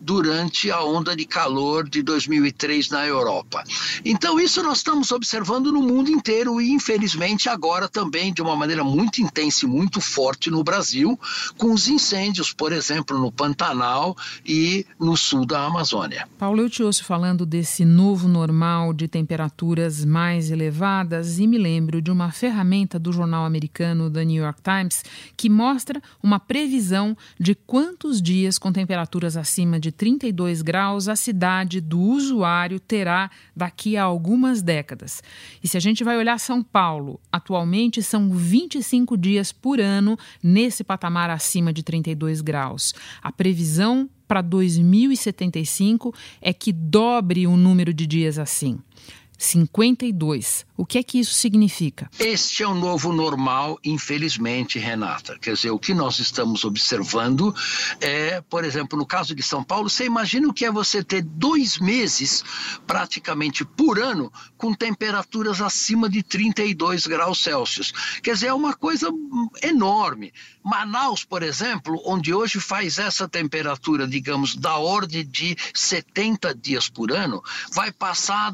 durante 0.00 0.70
a 0.70 0.82
onda 0.82 1.14
de 1.14 1.24
calor 1.24 1.88
de 1.88 2.02
2003 2.02 2.90
na 2.90 3.06
Europa. 3.06 3.62
Então, 4.04 4.38
isso 4.38 4.62
nós 4.62 4.78
estamos 4.78 5.12
observando 5.12 5.72
no 5.72 5.82
mundo 5.82 6.10
inteiro 6.10 6.60
e, 6.60 6.70
infelizmente, 6.70 7.48
agora 7.48 7.88
também 7.88 8.32
de 8.32 8.42
uma 8.42 8.56
maneira 8.56 8.84
muito 8.84 9.20
intensa 9.20 9.64
e 9.64 9.68
muito 9.68 10.00
forte 10.00 10.50
no 10.50 10.62
Brasil, 10.62 11.18
com 11.56 11.72
os 11.72 11.88
incêndios, 11.88 12.52
por 12.52 12.72
exemplo, 12.72 13.18
no 13.18 13.32
Pantanal 13.32 14.16
e 14.44 14.86
no 14.98 15.16
sul 15.16 15.46
da 15.46 15.64
Amazônia. 15.64 16.28
Paulo, 16.38 16.62
eu 16.62 16.70
te 16.70 16.82
ouço 16.82 17.04
falando 17.04 17.44
desse 17.44 17.84
novo 17.84 18.28
normal 18.28 18.92
de 18.92 19.08
temperaturas 19.08 20.04
mais 20.04 20.50
elevadas 20.50 21.38
e 21.38 21.46
me 21.46 21.58
lembro 21.58 22.00
de 22.00 22.10
uma 22.10 22.30
ferramenta 22.30 22.98
do 22.98 23.12
jornal 23.12 23.44
americano 23.44 24.10
The 24.10 24.24
New 24.24 24.42
York 24.42 24.60
Times 24.62 25.04
que 25.36 25.48
mostra 25.48 26.00
uma 26.22 26.38
previsão 26.38 27.16
de 27.38 27.54
quantos 27.54 28.20
dias 28.22 28.58
com 28.58 28.72
temperaturas 28.72 29.27
acima 29.36 29.78
de 29.78 29.92
32 29.92 30.62
graus 30.62 31.08
a 31.08 31.16
cidade 31.16 31.80
do 31.80 32.00
usuário 32.00 32.80
terá 32.80 33.30
daqui 33.54 33.96
a 33.96 34.04
algumas 34.04 34.62
décadas. 34.62 35.22
E 35.62 35.68
se 35.68 35.76
a 35.76 35.80
gente 35.80 36.02
vai 36.04 36.16
olhar 36.16 36.38
São 36.38 36.62
Paulo, 36.62 37.20
atualmente 37.30 38.02
são 38.02 38.30
25 38.30 39.16
dias 39.16 39.52
por 39.52 39.80
ano 39.80 40.18
nesse 40.42 40.82
patamar 40.82 41.30
acima 41.30 41.72
de 41.72 41.82
32 41.82 42.40
graus. 42.40 42.94
A 43.22 43.30
previsão 43.30 44.08
para 44.26 44.42
2075 44.42 46.14
é 46.40 46.52
que 46.52 46.72
dobre 46.72 47.46
o 47.46 47.56
número 47.56 47.94
de 47.94 48.06
dias 48.06 48.38
assim. 48.38 48.78
52. 49.38 50.66
O 50.76 50.84
que 50.84 50.98
é 50.98 51.02
que 51.02 51.18
isso 51.18 51.34
significa? 51.34 52.10
Este 52.18 52.62
é 52.62 52.68
o 52.68 52.74
novo 52.74 53.12
normal, 53.12 53.78
infelizmente, 53.84 54.78
Renata. 54.78 55.38
Quer 55.40 55.54
dizer, 55.54 55.70
o 55.70 55.78
que 55.78 55.94
nós 55.94 56.18
estamos 56.18 56.64
observando 56.64 57.54
é, 58.00 58.40
por 58.42 58.64
exemplo, 58.64 58.98
no 58.98 59.06
caso 59.06 59.34
de 59.34 59.42
São 59.42 59.62
Paulo, 59.62 59.88
você 59.88 60.04
imagina 60.04 60.48
o 60.48 60.52
que 60.52 60.64
é 60.64 60.70
você 60.70 61.02
ter 61.02 61.22
dois 61.22 61.78
meses, 61.78 62.44
praticamente 62.86 63.64
por 63.64 63.98
ano, 63.98 64.32
com 64.56 64.74
temperaturas 64.74 65.60
acima 65.60 66.08
de 66.08 66.22
32 66.22 67.06
graus 67.06 67.42
Celsius. 67.42 67.92
Quer 68.22 68.34
dizer, 68.34 68.48
é 68.48 68.54
uma 68.54 68.74
coisa 68.74 69.08
enorme. 69.62 70.32
Manaus, 70.64 71.24
por 71.24 71.42
exemplo, 71.42 72.00
onde 72.04 72.34
hoje 72.34 72.60
faz 72.60 72.98
essa 72.98 73.28
temperatura, 73.28 74.06
digamos, 74.06 74.54
da 74.54 74.76
ordem 74.76 75.26
de 75.26 75.56
70 75.72 76.54
dias 76.54 76.88
por 76.88 77.10
ano, 77.10 77.42
vai 77.72 77.90
passar 77.90 78.48
a 78.48 78.50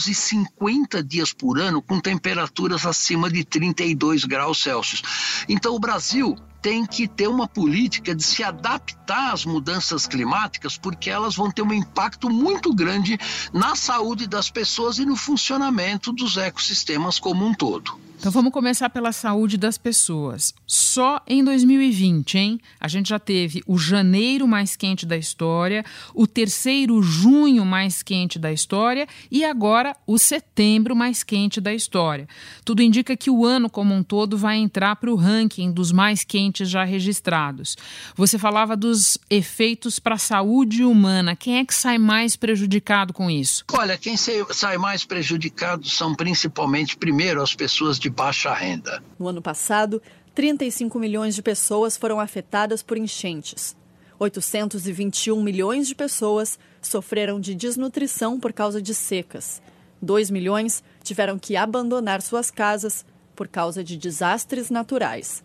250 0.00 1.02
dias 1.02 1.32
por 1.32 1.60
ano 1.60 1.82
com 1.82 2.00
temperaturas 2.00 2.86
acima 2.86 3.30
de 3.30 3.44
32 3.44 4.24
graus 4.24 4.62
Celsius. 4.62 5.02
Então, 5.48 5.74
o 5.74 5.78
Brasil 5.78 6.36
tem 6.60 6.86
que 6.86 7.08
ter 7.08 7.28
uma 7.28 7.48
política 7.48 8.14
de 8.14 8.22
se 8.22 8.42
adaptar 8.42 9.32
às 9.32 9.44
mudanças 9.44 10.06
climáticas, 10.06 10.76
porque 10.76 11.10
elas 11.10 11.34
vão 11.34 11.50
ter 11.50 11.62
um 11.62 11.72
impacto 11.72 12.28
muito 12.30 12.74
grande 12.74 13.18
na 13.52 13.74
saúde 13.74 14.26
das 14.26 14.50
pessoas 14.50 14.98
e 14.98 15.04
no 15.04 15.16
funcionamento 15.16 16.12
dos 16.12 16.36
ecossistemas 16.36 17.18
como 17.18 17.46
um 17.46 17.54
todo. 17.54 17.98
Então 18.20 18.30
vamos 18.30 18.52
começar 18.52 18.90
pela 18.90 19.12
saúde 19.12 19.56
das 19.56 19.78
pessoas. 19.78 20.52
Só 20.66 21.22
em 21.26 21.42
2020, 21.42 22.36
hein? 22.36 22.60
A 22.78 22.86
gente 22.86 23.08
já 23.08 23.18
teve 23.18 23.62
o 23.66 23.78
janeiro 23.78 24.46
mais 24.46 24.76
quente 24.76 25.06
da 25.06 25.16
história, 25.16 25.82
o 26.14 26.26
terceiro 26.26 27.02
junho 27.02 27.64
mais 27.64 28.02
quente 28.02 28.38
da 28.38 28.52
história 28.52 29.08
e 29.30 29.42
agora 29.42 29.96
o 30.06 30.18
setembro 30.18 30.94
mais 30.94 31.22
quente 31.22 31.62
da 31.62 31.72
história. 31.72 32.28
Tudo 32.62 32.82
indica 32.82 33.16
que 33.16 33.30
o 33.30 33.46
ano 33.46 33.70
como 33.70 33.94
um 33.94 34.02
todo 34.02 34.36
vai 34.36 34.58
entrar 34.58 34.96
para 34.96 35.10
o 35.10 35.16
ranking 35.16 35.72
dos 35.72 35.90
mais 35.90 36.22
quentes 36.22 36.49
já 36.64 36.84
registrados. 36.84 37.76
Você 38.14 38.38
falava 38.38 38.76
dos 38.76 39.18
efeitos 39.28 39.98
para 39.98 40.16
a 40.16 40.18
saúde 40.18 40.84
humana. 40.84 41.36
Quem 41.36 41.58
é 41.58 41.64
que 41.64 41.74
sai 41.74 41.98
mais 41.98 42.36
prejudicado 42.36 43.12
com 43.12 43.30
isso? 43.30 43.64
Olha, 43.72 43.96
quem 43.96 44.16
sai 44.16 44.76
mais 44.76 45.04
prejudicado 45.04 45.88
são 45.88 46.14
principalmente, 46.14 46.96
primeiro, 46.96 47.42
as 47.42 47.54
pessoas 47.54 47.98
de 47.98 48.10
baixa 48.10 48.52
renda. 48.52 49.02
No 49.18 49.28
ano 49.28 49.40
passado, 49.40 50.02
35 50.34 50.98
milhões 50.98 51.34
de 51.34 51.42
pessoas 51.42 51.96
foram 51.96 52.20
afetadas 52.20 52.82
por 52.82 52.96
enchentes. 52.96 53.76
821 54.18 55.42
milhões 55.42 55.88
de 55.88 55.94
pessoas 55.94 56.58
sofreram 56.82 57.40
de 57.40 57.54
desnutrição 57.54 58.38
por 58.38 58.52
causa 58.52 58.80
de 58.80 58.94
secas. 58.94 59.62
2 60.02 60.30
milhões 60.30 60.82
tiveram 61.02 61.38
que 61.38 61.56
abandonar 61.56 62.20
suas 62.22 62.50
casas 62.50 63.04
por 63.34 63.48
causa 63.48 63.82
de 63.82 63.96
desastres 63.96 64.70
naturais. 64.70 65.42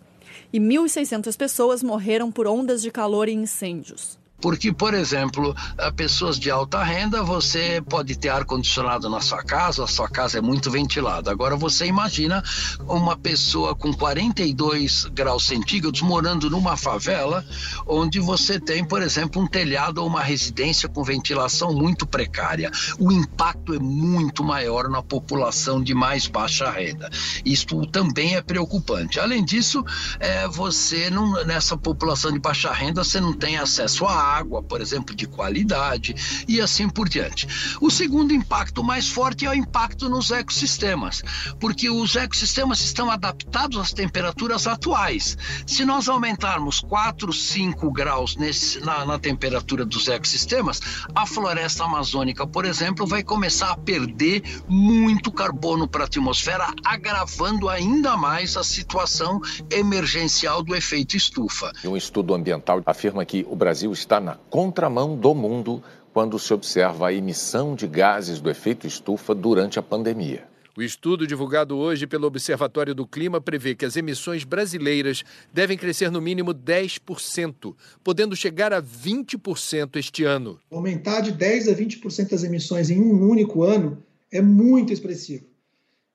E 0.52 0.60
1.600 0.60 1.36
pessoas 1.38 1.84
morreram 1.84 2.32
por 2.32 2.48
ondas 2.48 2.82
de 2.82 2.92
calor 2.92 3.30
e 3.30 3.34
incêndios. 3.34 4.18
Porque, 4.42 4.72
por 4.72 4.94
exemplo, 4.94 5.56
pessoas 5.96 6.38
de 6.38 6.52
alta 6.52 6.84
renda, 6.84 7.24
você 7.24 7.82
pode 7.90 8.16
ter 8.16 8.30
ar-condicionado 8.30 9.10
na 9.10 9.22
sua 9.22 9.44
casa, 9.44 9.84
a 9.84 9.88
sua 9.88 10.08
casa 10.08 10.38
é 10.38 10.42
muito 10.42 10.70
ventilada. 10.70 11.32
Agora, 11.32 11.56
você 11.56 11.86
imagina 11.86 12.44
uma 12.88 13.16
pessoa 13.18 13.74
com 13.74 13.94
42 13.94 15.06
graus 15.06 15.48
centígrados 15.48 16.02
morando 16.02 16.50
numa 16.50 16.78
favela, 16.78 17.44
onde 17.88 18.20
você 18.20 18.60
tem, 18.60 18.84
por 18.84 19.02
exemplo, 19.02 19.42
um 19.42 19.48
telhado 19.48 20.00
ou 20.00 20.08
uma 20.08 20.22
residência 20.22 20.88
com 20.90 21.04
ventilação 21.04 21.74
muito 21.74 22.06
precária. 22.06 22.70
O 23.00 23.12
impacto 23.12 23.74
é 23.74 23.80
muito 23.80 24.44
maior 24.44 24.90
na 24.90 25.02
população 25.02 25.82
de 25.82 25.94
mais 25.94 26.28
baixa 26.28 26.70
renda. 26.70 27.10
Isto 27.44 27.86
também 27.88 28.36
é 28.36 28.42
preocupante. 28.42 29.20
Além 29.20 29.44
disso, 29.44 29.84
é, 30.20 30.48
você 30.48 31.10
não, 31.10 31.44
nessa 31.46 31.78
população 31.78 32.32
de 32.32 32.40
baixa 32.40 32.72
renda, 32.72 33.04
você 33.04 33.20
não 33.20 33.34
tem 33.34 33.58
acesso 33.58 34.06
a 34.06 34.25
água, 34.26 34.62
por 34.64 34.82
exemplo, 34.82 35.16
de 35.16 35.28
qualidade 35.28 36.46
e 36.48 36.60
assim 36.60 36.90
por 36.90 37.08
diante. 37.08 37.48
O 37.80 37.90
segundo 37.90 38.34
impacto 38.34 38.84
mais 38.84 39.08
forte 39.08 39.46
é 39.46 39.50
o 39.50 39.54
impacto 39.54 40.10
nos 40.10 40.32
ecossistemas, 40.32 41.22
porque 41.60 41.90
os 41.90 42.16
ecossistemas 42.16 42.82
estão 42.82 43.10
adaptados 43.10 43.78
às 43.78 43.94
temperaturas 43.94 44.68
atuais. 44.68 45.38
Se 45.66 45.86
nós 45.86 46.10
aumentarmos 46.10 46.80
4, 46.80 47.32
5 47.32 47.92
graus 47.92 48.36
nesse, 48.36 48.80
na, 48.80 49.06
na 49.06 49.20
temperatura 49.20 49.86
dos 49.86 50.08
ecossistemas, 50.08 50.80
a 51.14 51.26
floresta 51.26 51.84
amazônica, 51.84 52.46
por 52.48 52.66
exemplo, 52.66 53.06
vai 53.06 53.24
começar 53.24 53.72
a 53.72 53.78
perder 53.78 54.44
muito 54.68 55.32
carbono 55.32 55.88
para 55.88 56.04
a 56.04 56.06
atmosfera, 56.06 56.74
agravando 56.84 57.70
ainda 57.70 58.18
mais 58.18 58.58
a 58.58 58.64
situação 58.64 59.42
emergencial 59.70 60.64
do 60.64 60.76
efeito 60.76 61.16
estufa. 61.16 61.72
Um 61.84 61.98
estudo 61.98 62.34
ambiental 62.34 62.82
afirma 62.86 63.26
que 63.26 63.46
o 63.50 63.56
Brasil 63.56 63.92
está 63.92 64.15
está 64.16 64.20
na 64.22 64.36
contramão 64.36 65.18
do 65.18 65.36
mundo 65.36 65.84
quando 66.14 66.40
se 66.40 66.54
observa 66.54 67.10
a 67.10 67.14
emissão 67.14 67.76
de 67.76 67.86
gases 67.86 68.40
do 68.40 68.50
efeito 68.50 68.88
estufa 68.88 69.36
durante 69.36 69.78
a 69.78 69.82
pandemia. 69.82 70.48
O 70.78 70.82
estudo 70.82 71.28
divulgado 71.28 71.78
hoje 71.78 72.08
pelo 72.08 72.28
Observatório 72.28 72.96
do 72.96 73.06
Clima 73.06 73.42
prevê 73.42 73.76
que 73.76 73.86
as 73.86 73.98
emissões 73.98 74.46
brasileiras 74.46 75.24
devem 75.54 75.78
crescer 75.78 76.10
no 76.10 76.22
mínimo 76.22 76.54
10%, 76.54 77.76
podendo 78.04 78.36
chegar 78.36 78.72
a 78.72 78.82
20% 78.82 79.98
este 79.98 80.24
ano. 80.24 80.60
Aumentar 80.72 81.20
de 81.22 81.32
10 81.32 81.68
a 81.70 81.76
20% 81.76 82.34
as 82.34 82.44
emissões 82.44 82.90
em 82.90 83.02
um 83.02 83.30
único 83.30 83.64
ano 83.64 84.02
é 84.32 84.42
muito 84.42 84.94
expressivo. 84.94 85.46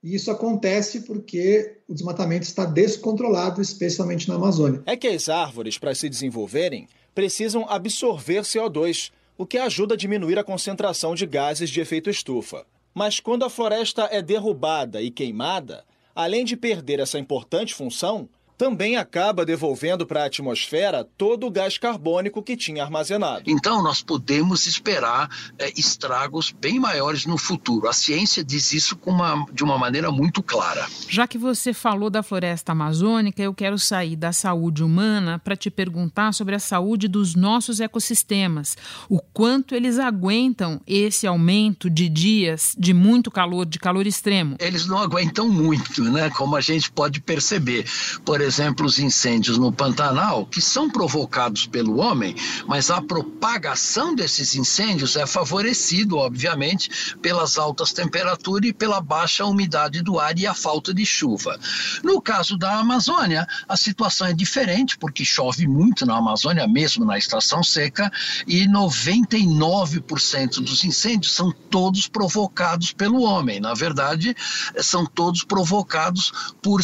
E 0.03 0.15
isso 0.15 0.31
acontece 0.31 1.03
porque 1.03 1.77
o 1.87 1.93
desmatamento 1.93 2.45
está 2.45 2.65
descontrolado, 2.65 3.61
especialmente 3.61 4.29
na 4.29 4.37
Amazônia. 4.37 4.83
É 4.87 4.97
que 4.97 5.09
as 5.09 5.29
árvores, 5.29 5.77
para 5.77 5.95
se 5.95 6.09
desenvolverem, 6.09 6.89
precisam 7.15 7.67
absorver 7.69 8.43
CO2, 8.43 9.11
o 9.37 9.47
que 9.47 9.59
ajuda 9.59 9.95
a 9.95 9.97
diminuir 9.97 10.39
a 10.39 10.45
concentração 10.45 11.15
de 11.15 11.27
gases 11.27 11.71
de 11.71 11.81
efeito 11.81 12.11
estufa. 12.11 12.67
Mas 12.95 13.21
quando 13.21 13.45
a 13.45 13.51
floresta 13.51 14.09
é 14.11 14.21
derrubada 14.21 15.01
e 15.01 15.11
queimada, 15.11 15.85
além 16.15 16.45
de 16.45 16.57
perder 16.57 17.01
essa 17.01 17.19
importante 17.19 17.75
função, 17.75 18.29
também 18.61 18.95
acaba 18.95 19.47
devolvendo 19.47 20.07
para 20.07 20.23
a 20.23 20.27
atmosfera 20.27 21.03
todo 21.17 21.47
o 21.47 21.51
gás 21.51 21.79
carbônico 21.79 22.43
que 22.43 22.59
tinha 22.59 22.85
armazenado. 22.85 23.45
Então, 23.47 23.83
nós 23.83 24.03
podemos 24.03 24.67
esperar 24.67 25.31
é, 25.59 25.73
estragos 25.81 26.51
bem 26.53 26.79
maiores 26.79 27.25
no 27.25 27.39
futuro. 27.39 27.89
A 27.89 27.95
ciência 27.95 28.45
diz 28.45 28.75
isso 28.75 28.99
uma, 29.07 29.47
de 29.51 29.65
uma 29.65 29.79
maneira 29.79 30.11
muito 30.11 30.43
clara. 30.43 30.87
Já 31.09 31.27
que 31.27 31.39
você 31.39 31.73
falou 31.73 32.11
da 32.11 32.23
floresta 32.23 32.73
amazônica, 32.73 33.43
eu 33.43 33.55
quero 33.55 33.79
sair 33.79 34.15
da 34.15 34.31
saúde 34.31 34.85
humana 34.85 35.39
para 35.39 35.57
te 35.57 35.71
perguntar 35.71 36.35
sobre 36.35 36.55
a 36.55 36.59
saúde 36.59 37.09
dos 37.09 37.35
nossos 37.35 37.81
ecossistemas. 37.81 38.77
O 39.09 39.21
quanto 39.33 39.75
eles 39.75 39.99
aguentam 39.99 40.83
esse 40.87 41.27
aumento 41.27 41.89
de 41.89 42.11
dias 42.11 42.75
de 42.79 42.93
muito 42.93 43.31
calor, 43.31 43.65
de 43.65 43.79
calor 43.79 44.07
extremo? 44.07 44.57
Eles 44.61 44.85
não 44.85 44.99
aguentam 44.99 45.49
muito, 45.49 46.05
né? 46.05 46.29
Como 46.29 46.57
a 46.57 46.61
gente 46.61 46.93
pode 46.93 47.23
perceber. 47.23 47.87
Por 48.23 48.39
exemplo, 48.39 48.50
exemplo, 48.51 48.85
os 48.85 48.99
incêndios 48.99 49.57
no 49.57 49.71
Pantanal, 49.73 50.45
que 50.45 50.61
são 50.61 50.91
provocados 50.91 51.67
pelo 51.67 51.99
homem, 51.99 52.35
mas 52.67 52.91
a 52.91 53.01
propagação 53.01 54.13
desses 54.13 54.57
incêndios 54.57 55.15
é 55.15 55.25
favorecido, 55.25 56.17
obviamente, 56.19 57.17
pelas 57.23 57.57
altas 57.57 57.93
temperaturas 57.93 58.69
e 58.69 58.73
pela 58.73 59.01
baixa 59.01 59.45
umidade 59.45 60.03
do 60.03 60.19
ar 60.19 60.37
e 60.37 60.49
a 60.49 60.55
falta 60.55 60.93
de 60.93 61.07
chuva. 61.07 61.61
No 62.03 62.21
caso 62.21 62.59
da 62.59 62.77
Amazônia, 62.79 63.47
a 63.69 63.77
situação 63.77 64.27
é 64.27 64.33
diferente, 64.33 64.99
porque 64.99 65.25
chove 65.25 65.69
muito 65.69 66.05
na 66.05 66.17
Amazônia, 66.17 66.67
mesmo 66.67 67.05
na 67.05 67.17
estação 67.17 67.63
seca, 67.63 68.11
e 68.49 68.67
99% 68.67 70.57
dos 70.61 70.83
incêndios 70.83 71.33
são 71.33 71.53
todos 71.71 72.09
provocados 72.09 72.93
pelo 72.93 73.23
homem. 73.23 73.61
Na 73.61 73.75
verdade, 73.75 74.35
são 74.79 75.07
todos 75.07 75.45
provocados 75.45 76.33
por, 76.61 76.81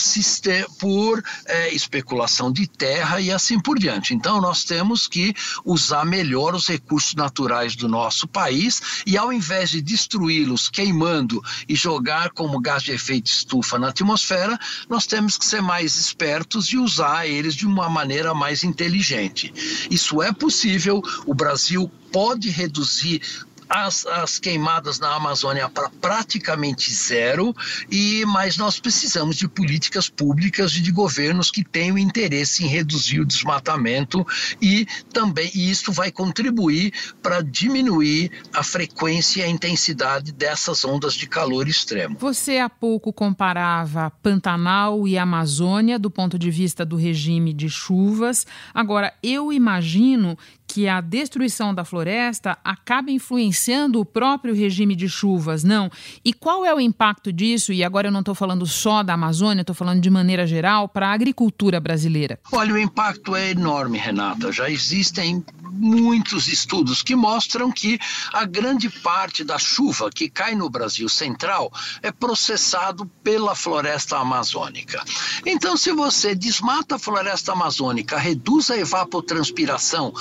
por 0.78 1.22
especulação 1.70 2.52
de 2.52 2.66
terra 2.66 3.20
e 3.20 3.30
assim 3.30 3.58
por 3.58 3.78
diante. 3.78 4.14
Então, 4.14 4.40
nós 4.40 4.64
temos 4.64 5.06
que 5.06 5.34
usar 5.64 6.04
melhor 6.04 6.54
os 6.54 6.66
recursos 6.66 7.14
naturais 7.14 7.74
do 7.76 7.88
nosso 7.88 8.26
país 8.26 9.02
e, 9.06 9.16
ao 9.16 9.32
invés 9.32 9.70
de 9.70 9.80
destruí-los 9.80 10.68
queimando 10.68 11.42
e 11.68 11.74
jogar 11.74 12.30
como 12.30 12.60
gás 12.60 12.82
de 12.82 12.92
efeito 12.92 13.30
estufa 13.30 13.78
na 13.78 13.88
atmosfera, 13.88 14.58
nós 14.88 15.06
temos 15.06 15.36
que 15.38 15.44
ser 15.44 15.62
mais 15.62 15.96
espertos 15.96 16.66
e 16.66 16.76
usar 16.76 17.26
eles 17.26 17.54
de 17.54 17.66
uma 17.66 17.88
maneira 17.88 18.34
mais 18.34 18.62
inteligente. 18.64 19.52
Isso 19.90 20.22
é 20.22 20.32
possível, 20.32 21.02
o 21.24 21.34
Brasil 21.34 21.90
pode 22.12 22.48
reduzir 22.50 23.20
as, 23.68 24.06
as 24.06 24.38
queimadas 24.38 24.98
na 24.98 25.14
Amazônia 25.14 25.68
para 25.68 25.90
praticamente 26.00 26.92
zero, 26.92 27.54
e 27.90 28.24
mas 28.26 28.56
nós 28.56 28.78
precisamos 28.78 29.36
de 29.36 29.48
políticas 29.48 30.08
públicas 30.08 30.74
e 30.74 30.80
de 30.80 30.92
governos 30.92 31.50
que 31.50 31.64
tenham 31.64 31.98
interesse 31.98 32.64
em 32.64 32.68
reduzir 32.68 33.20
o 33.20 33.26
desmatamento 33.26 34.26
e 34.60 34.86
também 35.12 35.50
e 35.54 35.70
isso 35.70 35.92
vai 35.92 36.10
contribuir 36.10 36.92
para 37.22 37.42
diminuir 37.42 38.30
a 38.52 38.62
frequência 38.62 39.40
e 39.40 39.44
a 39.44 39.48
intensidade 39.48 40.32
dessas 40.32 40.84
ondas 40.84 41.14
de 41.14 41.26
calor 41.26 41.68
extremo. 41.68 42.16
Você 42.18 42.58
há 42.58 42.68
pouco 42.68 43.12
comparava 43.12 44.10
Pantanal 44.22 45.06
e 45.06 45.18
Amazônia 45.18 45.98
do 45.98 46.10
ponto 46.10 46.38
de 46.38 46.50
vista 46.50 46.84
do 46.84 46.96
regime 46.96 47.52
de 47.52 47.68
chuvas. 47.68 48.46
Agora, 48.74 49.12
eu 49.22 49.52
imagino 49.52 50.36
que 50.76 50.86
a 50.86 51.00
destruição 51.00 51.74
da 51.74 51.86
floresta 51.86 52.58
acaba 52.62 53.10
influenciando 53.10 53.98
o 53.98 54.04
próprio 54.04 54.54
regime 54.54 54.94
de 54.94 55.08
chuvas, 55.08 55.64
não? 55.64 55.90
E 56.22 56.34
qual 56.34 56.66
é 56.66 56.74
o 56.74 56.78
impacto 56.78 57.32
disso? 57.32 57.72
E 57.72 57.82
agora 57.82 58.08
eu 58.08 58.12
não 58.12 58.20
estou 58.20 58.34
falando 58.34 58.66
só 58.66 59.02
da 59.02 59.14
Amazônia, 59.14 59.62
estou 59.62 59.74
falando 59.74 60.02
de 60.02 60.10
maneira 60.10 60.46
geral 60.46 60.86
para 60.86 61.08
a 61.08 61.12
agricultura 61.14 61.80
brasileira. 61.80 62.38
Olha, 62.52 62.74
o 62.74 62.78
impacto 62.78 63.34
é 63.34 63.52
enorme, 63.52 63.96
Renata. 63.96 64.52
Já 64.52 64.68
existem 64.68 65.42
muitos 65.76 66.48
estudos 66.48 67.02
que 67.02 67.14
mostram 67.14 67.70
que 67.70 67.98
a 68.32 68.44
grande 68.44 68.88
parte 68.88 69.44
da 69.44 69.58
chuva 69.58 70.10
que 70.10 70.28
cai 70.28 70.54
no 70.54 70.70
Brasil 70.70 71.08
central 71.08 71.72
é 72.02 72.10
processado 72.10 73.06
pela 73.22 73.54
floresta 73.54 74.18
amazônica. 74.18 75.02
Então, 75.44 75.76
se 75.76 75.92
você 75.92 76.34
desmata 76.34 76.96
a 76.96 76.98
floresta 76.98 77.52
amazônica, 77.52 78.16
reduz 78.16 78.70
a 78.70 78.76
evapotranspiração, 78.76 80.12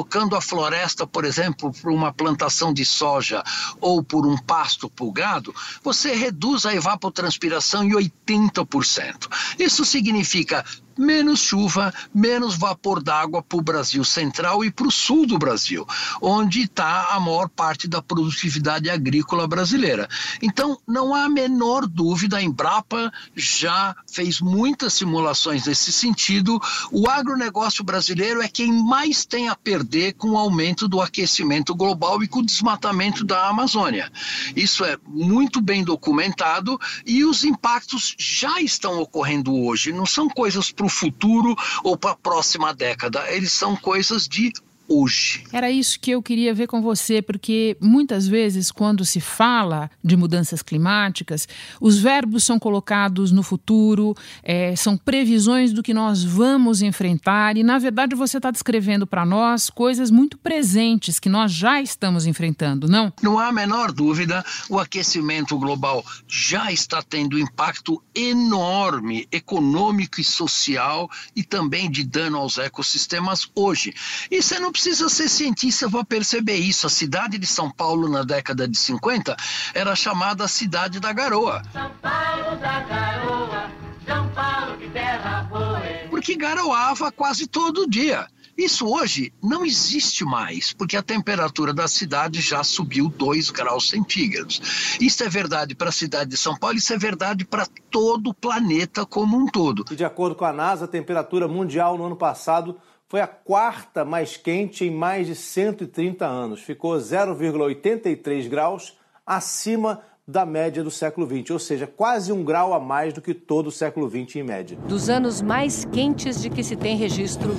trocando 0.00 0.34
a 0.34 0.40
floresta, 0.40 1.06
por 1.06 1.26
exemplo, 1.26 1.70
por 1.70 1.92
uma 1.92 2.10
plantação 2.10 2.72
de 2.72 2.86
soja 2.86 3.44
ou 3.82 4.02
por 4.02 4.26
um 4.26 4.34
pasto 4.34 4.88
pulgado, 4.88 5.54
você 5.82 6.14
reduz 6.14 6.64
a 6.64 6.74
evapotranspiração 6.74 7.84
em 7.84 7.90
80%. 7.90 9.28
Isso 9.58 9.84
significa 9.84 10.64
menos 11.00 11.40
chuva, 11.40 11.92
menos 12.14 12.56
vapor 12.56 13.02
d'água 13.02 13.42
para 13.42 13.58
o 13.58 13.62
Brasil 13.62 14.04
central 14.04 14.62
e 14.62 14.70
para 14.70 14.86
o 14.86 14.90
sul 14.90 15.26
do 15.26 15.38
Brasil, 15.38 15.86
onde 16.20 16.62
está 16.62 17.14
a 17.14 17.18
maior 17.18 17.48
parte 17.48 17.88
da 17.88 18.02
produtividade 18.02 18.90
agrícola 18.90 19.48
brasileira. 19.48 20.06
Então, 20.42 20.78
não 20.86 21.14
há 21.14 21.24
a 21.24 21.28
menor 21.28 21.86
dúvida, 21.86 22.36
a 22.36 22.42
Embrapa 22.42 23.10
já 23.34 23.96
fez 24.12 24.40
muitas 24.40 24.92
simulações 24.92 25.66
nesse 25.66 25.90
sentido. 25.90 26.60
O 26.92 27.08
agronegócio 27.08 27.82
brasileiro 27.82 28.42
é 28.42 28.48
quem 28.48 28.70
mais 28.70 29.24
tem 29.24 29.48
a 29.48 29.56
perder 29.56 30.12
com 30.14 30.30
o 30.30 30.38
aumento 30.38 30.86
do 30.86 31.00
aquecimento 31.00 31.74
global 31.74 32.22
e 32.22 32.28
com 32.28 32.40
o 32.40 32.46
desmatamento 32.46 33.24
da 33.24 33.48
Amazônia. 33.48 34.12
Isso 34.54 34.84
é 34.84 34.98
muito 35.06 35.62
bem 35.62 35.82
documentado 35.82 36.78
e 37.06 37.24
os 37.24 37.42
impactos 37.42 38.14
já 38.18 38.60
estão 38.60 39.00
ocorrendo 39.00 39.54
hoje, 39.64 39.92
não 39.92 40.04
são 40.04 40.28
coisas 40.28 40.70
para 40.70 40.89
futuro 40.90 41.56
ou 41.82 41.96
para 41.96 42.12
a 42.12 42.16
próxima 42.16 42.74
década. 42.74 43.30
Eles 43.30 43.52
são 43.52 43.76
coisas 43.76 44.28
de 44.28 44.52
hoje. 44.90 45.44
Era 45.52 45.70
isso 45.70 46.00
que 46.00 46.10
eu 46.10 46.20
queria 46.20 46.52
ver 46.52 46.66
com 46.66 46.82
você, 46.82 47.22
porque 47.22 47.76
muitas 47.80 48.26
vezes, 48.26 48.72
quando 48.72 49.04
se 49.04 49.20
fala 49.20 49.88
de 50.02 50.16
mudanças 50.16 50.62
climáticas, 50.62 51.46
os 51.80 51.98
verbos 51.98 52.42
são 52.42 52.58
colocados 52.58 53.30
no 53.30 53.44
futuro, 53.44 54.16
é, 54.42 54.74
são 54.74 54.96
previsões 54.96 55.72
do 55.72 55.80
que 55.80 55.94
nós 55.94 56.24
vamos 56.24 56.82
enfrentar, 56.82 57.56
e 57.56 57.62
na 57.62 57.78
verdade 57.78 58.16
você 58.16 58.38
está 58.38 58.50
descrevendo 58.50 59.06
para 59.06 59.24
nós 59.24 59.70
coisas 59.70 60.10
muito 60.10 60.36
presentes 60.36 61.20
que 61.20 61.28
nós 61.28 61.52
já 61.52 61.80
estamos 61.80 62.26
enfrentando, 62.26 62.88
não? 62.88 63.12
Não 63.22 63.38
há 63.38 63.46
a 63.46 63.52
menor 63.52 63.92
dúvida, 63.92 64.44
o 64.68 64.78
aquecimento 64.78 65.56
global 65.56 66.04
já 66.26 66.72
está 66.72 67.00
tendo 67.00 67.38
impacto 67.38 68.02
enorme 68.12 69.28
econômico 69.30 70.20
e 70.20 70.24
social 70.24 71.08
e 71.36 71.44
também 71.44 71.88
de 71.88 72.02
dano 72.02 72.38
aos 72.38 72.58
ecossistemas 72.58 73.48
hoje. 73.54 73.94
E 74.30 74.42
você 74.42 74.58
não 74.58 74.72
precisa 74.80 75.10
ser 75.10 75.28
cientista 75.28 75.90
para 75.90 76.02
perceber 76.02 76.56
isso. 76.56 76.86
A 76.86 76.90
cidade 76.90 77.36
de 77.36 77.46
São 77.46 77.70
Paulo, 77.70 78.08
na 78.08 78.22
década 78.22 78.66
de 78.66 78.78
50, 78.78 79.36
era 79.74 79.94
chamada 79.94 80.48
Cidade 80.48 80.98
da 80.98 81.12
Garoa. 81.12 81.62
São 81.70 81.90
Paulo 82.00 82.56
da 82.56 82.80
Garoa, 82.80 83.70
São 84.06 84.28
Paulo 84.30 84.78
que 84.78 84.88
terra 84.88 85.42
boa. 85.50 85.82
Porque 86.08 86.34
garoava 86.34 87.12
quase 87.12 87.46
todo 87.46 87.86
dia. 87.86 88.26
Isso 88.56 88.86
hoje 88.86 89.32
não 89.42 89.66
existe 89.66 90.24
mais, 90.24 90.72
porque 90.72 90.96
a 90.96 91.02
temperatura 91.02 91.74
da 91.74 91.86
cidade 91.86 92.40
já 92.40 92.64
subiu 92.64 93.10
2 93.10 93.50
graus 93.50 93.90
centígrados. 93.90 94.96
Isso 94.98 95.22
é 95.22 95.28
verdade 95.28 95.74
para 95.74 95.90
a 95.90 95.92
cidade 95.92 96.30
de 96.30 96.38
São 96.38 96.56
Paulo, 96.56 96.78
isso 96.78 96.92
é 96.92 96.98
verdade 96.98 97.44
para 97.44 97.66
todo 97.90 98.30
o 98.30 98.34
planeta 98.34 99.04
como 99.04 99.36
um 99.36 99.46
todo. 99.46 99.84
E 99.90 99.96
de 99.96 100.04
acordo 100.06 100.34
com 100.34 100.46
a 100.46 100.52
NASA, 100.54 100.86
a 100.86 100.88
temperatura 100.88 101.46
mundial 101.46 101.98
no 101.98 102.06
ano 102.06 102.16
passado 102.16 102.80
foi 103.10 103.20
a 103.20 103.26
quarta 103.26 104.04
mais 104.04 104.36
quente 104.36 104.84
em 104.84 104.90
mais 104.90 105.26
de 105.26 105.34
130 105.34 106.24
anos. 106.24 106.62
Ficou 106.62 106.96
0,83 106.96 108.48
graus 108.48 108.96
acima 109.26 110.00
da 110.26 110.46
média 110.46 110.84
do 110.84 110.92
século 110.92 111.26
XX, 111.26 111.50
ou 111.50 111.58
seja, 111.58 111.88
quase 111.88 112.32
um 112.32 112.44
grau 112.44 112.72
a 112.72 112.78
mais 112.78 113.12
do 113.12 113.20
que 113.20 113.34
todo 113.34 113.66
o 113.66 113.72
século 113.72 114.08
XX 114.08 114.36
em 114.36 114.42
média. 114.44 114.78
Dos 114.86 115.10
anos 115.10 115.42
mais 115.42 115.84
quentes 115.84 116.40
de 116.40 116.48
que 116.48 116.62
se 116.62 116.76
tem 116.76 116.96
registro, 116.96 117.50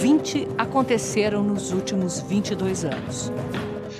20 0.00 0.48
aconteceram 0.58 1.40
nos 1.44 1.70
últimos 1.70 2.18
22 2.18 2.84
anos. 2.86 3.30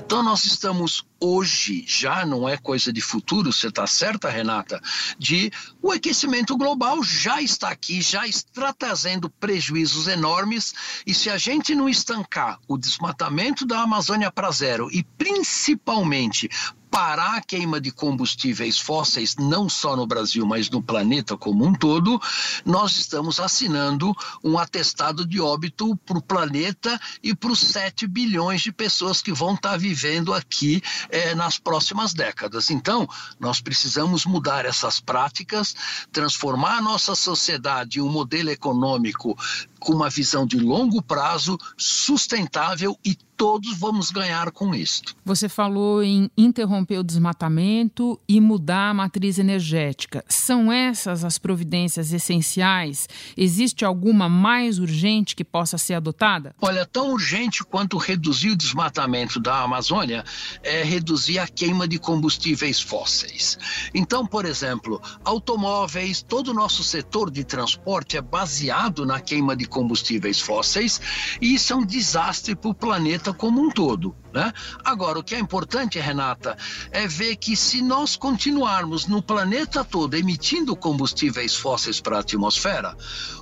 Então 0.04 0.22
nós 0.22 0.44
estamos 0.44 1.06
hoje, 1.18 1.82
já 1.88 2.26
não 2.26 2.46
é 2.46 2.58
coisa 2.58 2.92
de 2.92 3.00
futuro, 3.00 3.50
você 3.50 3.68
está 3.68 3.86
certa, 3.86 4.28
Renata, 4.28 4.78
de 5.18 5.50
o 5.80 5.90
aquecimento 5.90 6.56
global 6.58 7.02
já 7.02 7.40
está 7.40 7.70
aqui, 7.70 8.02
já 8.02 8.26
está 8.26 8.70
trazendo 8.72 9.30
prejuízos 9.30 10.06
enormes 10.06 10.74
e 11.06 11.14
se 11.14 11.30
a 11.30 11.38
gente 11.38 11.74
não 11.74 11.88
estancar 11.88 12.60
o 12.68 12.76
desmatamento 12.76 13.64
da 13.64 13.80
Amazônia 13.80 14.30
para 14.30 14.50
zero 14.50 14.90
e 14.92 15.02
principalmente 15.02 16.50
parar 16.94 17.38
a 17.38 17.40
queima 17.40 17.80
de 17.80 17.90
combustíveis 17.90 18.78
fósseis, 18.78 19.34
não 19.34 19.68
só 19.68 19.96
no 19.96 20.06
Brasil, 20.06 20.46
mas 20.46 20.70
no 20.70 20.80
planeta 20.80 21.36
como 21.36 21.64
um 21.66 21.72
todo, 21.72 22.22
nós 22.64 22.96
estamos 22.96 23.40
assinando 23.40 24.14
um 24.44 24.56
atestado 24.56 25.26
de 25.26 25.40
óbito 25.40 25.96
para 26.06 26.18
o 26.18 26.22
planeta 26.22 26.96
e 27.20 27.34
para 27.34 27.50
os 27.50 27.58
7 27.58 28.06
bilhões 28.06 28.62
de 28.62 28.70
pessoas 28.70 29.20
que 29.20 29.32
vão 29.32 29.54
estar 29.54 29.70
tá 29.70 29.76
vivendo 29.76 30.32
aqui 30.32 30.80
eh, 31.10 31.34
nas 31.34 31.58
próximas 31.58 32.14
décadas. 32.14 32.70
Então, 32.70 33.08
nós 33.40 33.60
precisamos 33.60 34.24
mudar 34.24 34.64
essas 34.64 35.00
práticas, 35.00 35.74
transformar 36.12 36.76
a 36.76 36.82
nossa 36.82 37.16
sociedade 37.16 37.98
em 37.98 38.02
um 38.02 38.08
modelo 38.08 38.50
econômico 38.50 39.36
com 39.84 39.92
uma 39.92 40.08
visão 40.08 40.46
de 40.46 40.58
longo 40.58 41.02
prazo, 41.02 41.58
sustentável 41.76 42.98
e 43.04 43.14
todos 43.36 43.76
vamos 43.76 44.10
ganhar 44.10 44.50
com 44.50 44.74
isso. 44.74 45.02
Você 45.24 45.48
falou 45.48 46.02
em 46.02 46.30
interromper 46.36 46.98
o 46.98 47.04
desmatamento 47.04 48.18
e 48.28 48.40
mudar 48.40 48.90
a 48.90 48.94
matriz 48.94 49.38
energética. 49.38 50.24
São 50.28 50.72
essas 50.72 51.24
as 51.24 51.36
providências 51.38 52.12
essenciais? 52.12 53.08
Existe 53.36 53.84
alguma 53.84 54.28
mais 54.28 54.78
urgente 54.78 55.34
que 55.34 55.44
possa 55.44 55.76
ser 55.76 55.94
adotada? 55.94 56.54
Olha, 56.60 56.86
tão 56.86 57.10
urgente 57.10 57.64
quanto 57.64 57.98
reduzir 57.98 58.50
o 58.50 58.56
desmatamento 58.56 59.40
da 59.40 59.62
Amazônia 59.62 60.24
é 60.62 60.82
reduzir 60.82 61.38
a 61.38 61.46
queima 61.46 61.88
de 61.88 61.98
combustíveis 61.98 62.80
fósseis. 62.80 63.58
Então, 63.92 64.26
por 64.26 64.44
exemplo, 64.44 65.02
automóveis, 65.24 66.22
todo 66.22 66.48
o 66.48 66.54
nosso 66.54 66.84
setor 66.84 67.30
de 67.30 67.44
transporte 67.44 68.16
é 68.16 68.22
baseado 68.22 69.04
na 69.04 69.20
queima 69.20 69.56
de 69.56 69.66
combustíveis 69.74 70.40
fósseis 70.40 71.00
e 71.40 71.54
isso 71.54 71.72
é 71.72 71.76
um 71.76 71.84
desastre 71.84 72.54
para 72.54 72.70
o 72.70 72.74
planeta 72.74 73.34
como 73.34 73.60
um 73.60 73.68
todo. 73.68 74.14
Né? 74.34 74.52
Agora, 74.84 75.20
o 75.20 75.22
que 75.22 75.36
é 75.36 75.38
importante, 75.38 76.00
Renata, 76.00 76.58
é 76.90 77.06
ver 77.06 77.36
que 77.36 77.56
se 77.56 77.80
nós 77.80 78.16
continuarmos 78.16 79.06
no 79.06 79.22
planeta 79.22 79.84
todo 79.84 80.14
emitindo 80.14 80.74
combustíveis 80.74 81.54
fósseis 81.54 82.00
para 82.00 82.16
a 82.16 82.20
atmosfera, 82.20 82.96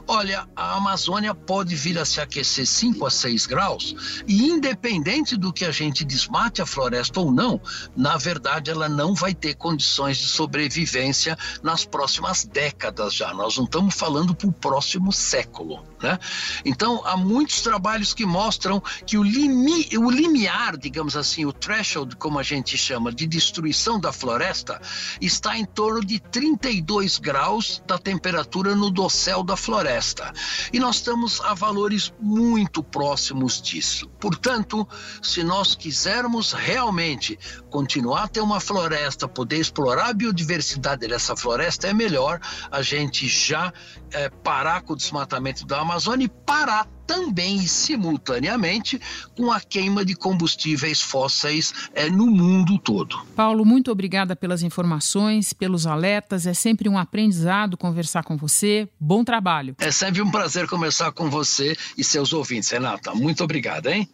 olha, 0.06 0.46
a 0.54 0.76
Amazônia 0.76 1.34
pode 1.34 1.74
vir 1.74 1.98
a 1.98 2.04
se 2.04 2.20
aquecer 2.20 2.66
5 2.66 3.06
a 3.06 3.10
6 3.10 3.46
graus 3.46 4.22
e, 4.28 4.50
independente 4.50 5.34
do 5.34 5.50
que 5.50 5.64
a 5.64 5.70
gente 5.70 6.04
desmate 6.04 6.60
a 6.60 6.66
floresta 6.66 7.20
ou 7.20 7.32
não, 7.32 7.58
na 7.96 8.18
verdade 8.18 8.70
ela 8.70 8.86
não 8.86 9.14
vai 9.14 9.32
ter 9.34 9.54
condições 9.54 10.18
de 10.18 10.26
sobrevivência 10.26 11.38
nas 11.62 11.86
próximas 11.86 12.44
décadas 12.44 13.14
já. 13.14 13.32
Nós 13.32 13.56
não 13.56 13.64
estamos 13.64 13.94
falando 13.94 14.34
para 14.34 14.48
o 14.48 14.52
próximo 14.52 15.10
século. 15.10 15.82
Né? 16.02 16.18
Então, 16.66 17.00
há 17.06 17.16
muitos 17.16 17.62
trabalhos 17.62 18.12
que 18.12 18.26
mostram 18.26 18.82
que 19.06 19.16
o, 19.16 19.22
limi, 19.22 19.88
o 19.96 20.10
limiar 20.10 20.76
digamos 20.82 21.16
assim, 21.16 21.46
o 21.46 21.52
threshold, 21.52 22.16
como 22.16 22.38
a 22.38 22.42
gente 22.42 22.76
chama, 22.76 23.12
de 23.12 23.26
destruição 23.26 24.00
da 24.00 24.12
floresta, 24.12 24.80
está 25.20 25.56
em 25.56 25.64
torno 25.64 26.04
de 26.04 26.18
32 26.18 27.18
graus 27.18 27.80
da 27.86 27.96
temperatura 27.96 28.74
no 28.74 28.90
dossel 28.90 29.44
da 29.44 29.56
floresta. 29.56 30.32
E 30.72 30.80
nós 30.80 30.96
estamos 30.96 31.40
a 31.40 31.54
valores 31.54 32.12
muito 32.20 32.82
próximos 32.82 33.62
disso. 33.62 34.08
Portanto, 34.20 34.86
se 35.22 35.44
nós 35.44 35.76
quisermos 35.76 36.52
realmente 36.52 37.38
continuar 37.70 38.24
a 38.24 38.28
ter 38.28 38.40
uma 38.40 38.58
floresta, 38.58 39.28
poder 39.28 39.58
explorar 39.58 40.10
a 40.10 40.12
biodiversidade 40.12 41.06
dessa 41.06 41.36
floresta, 41.36 41.86
é 41.86 41.94
melhor 41.94 42.40
a 42.70 42.82
gente 42.82 43.28
já 43.28 43.72
é, 44.10 44.28
parar 44.28 44.82
com 44.82 44.94
o 44.94 44.96
desmatamento 44.96 45.64
da 45.64 45.80
Amazônia 45.80 46.24
e 46.24 46.28
parar 46.28 46.88
também 47.12 47.56
e 47.56 47.68
simultaneamente 47.68 48.98
com 49.36 49.52
a 49.52 49.60
queima 49.60 50.02
de 50.02 50.14
combustíveis 50.14 51.02
fósseis 51.02 51.74
é, 51.94 52.08
no 52.08 52.26
mundo 52.26 52.78
todo. 52.78 53.18
Paulo, 53.36 53.66
muito 53.66 53.92
obrigada 53.92 54.34
pelas 54.34 54.62
informações, 54.62 55.52
pelos 55.52 55.86
alertas. 55.86 56.46
É 56.46 56.54
sempre 56.54 56.88
um 56.88 56.96
aprendizado 56.96 57.76
conversar 57.76 58.24
com 58.24 58.34
você. 58.34 58.88
Bom 58.98 59.22
trabalho. 59.22 59.76
É 59.78 59.90
sempre 59.90 60.22
um 60.22 60.30
prazer 60.30 60.66
conversar 60.66 61.12
com 61.12 61.28
você 61.28 61.76
e 61.98 62.02
seus 62.02 62.32
ouvintes, 62.32 62.70
Renata. 62.70 63.14
Muito 63.14 63.44
obrigada, 63.44 63.94
hein? 63.94 64.08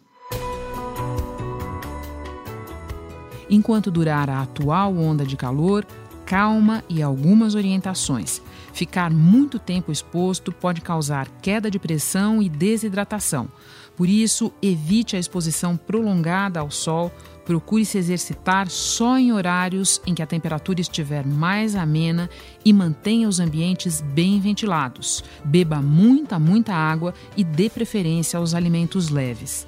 Enquanto 3.49 3.89
durar 3.89 4.29
a 4.29 4.41
atual 4.41 4.95
onda 4.97 5.25
de 5.25 5.37
calor, 5.37 5.87
calma 6.25 6.83
e 6.89 7.01
algumas 7.01 7.55
orientações. 7.55 8.41
Ficar 8.73 9.11
muito 9.11 9.59
tempo 9.59 9.91
exposto 9.91 10.51
pode 10.51 10.81
causar 10.81 11.27
queda 11.41 11.69
de 11.69 11.79
pressão 11.79 12.41
e 12.41 12.49
desidratação. 12.49 13.49
Por 13.95 14.07
isso, 14.07 14.53
evite 14.61 15.15
a 15.15 15.19
exposição 15.19 15.75
prolongada 15.75 16.59
ao 16.59 16.71
sol. 16.71 17.11
Procure 17.45 17.83
se 17.83 17.97
exercitar 17.97 18.69
só 18.69 19.17
em 19.17 19.33
horários 19.33 19.99
em 20.05 20.13
que 20.13 20.21
a 20.21 20.27
temperatura 20.27 20.79
estiver 20.79 21.25
mais 21.25 21.75
amena 21.75 22.29
e 22.63 22.71
mantenha 22.71 23.27
os 23.27 23.39
ambientes 23.39 24.01
bem 24.01 24.39
ventilados. 24.39 25.23
Beba 25.43 25.81
muita, 25.81 26.39
muita 26.39 26.73
água 26.73 27.13
e 27.35 27.43
dê 27.43 27.69
preferência 27.69 28.37
aos 28.37 28.53
alimentos 28.53 29.09
leves. 29.09 29.67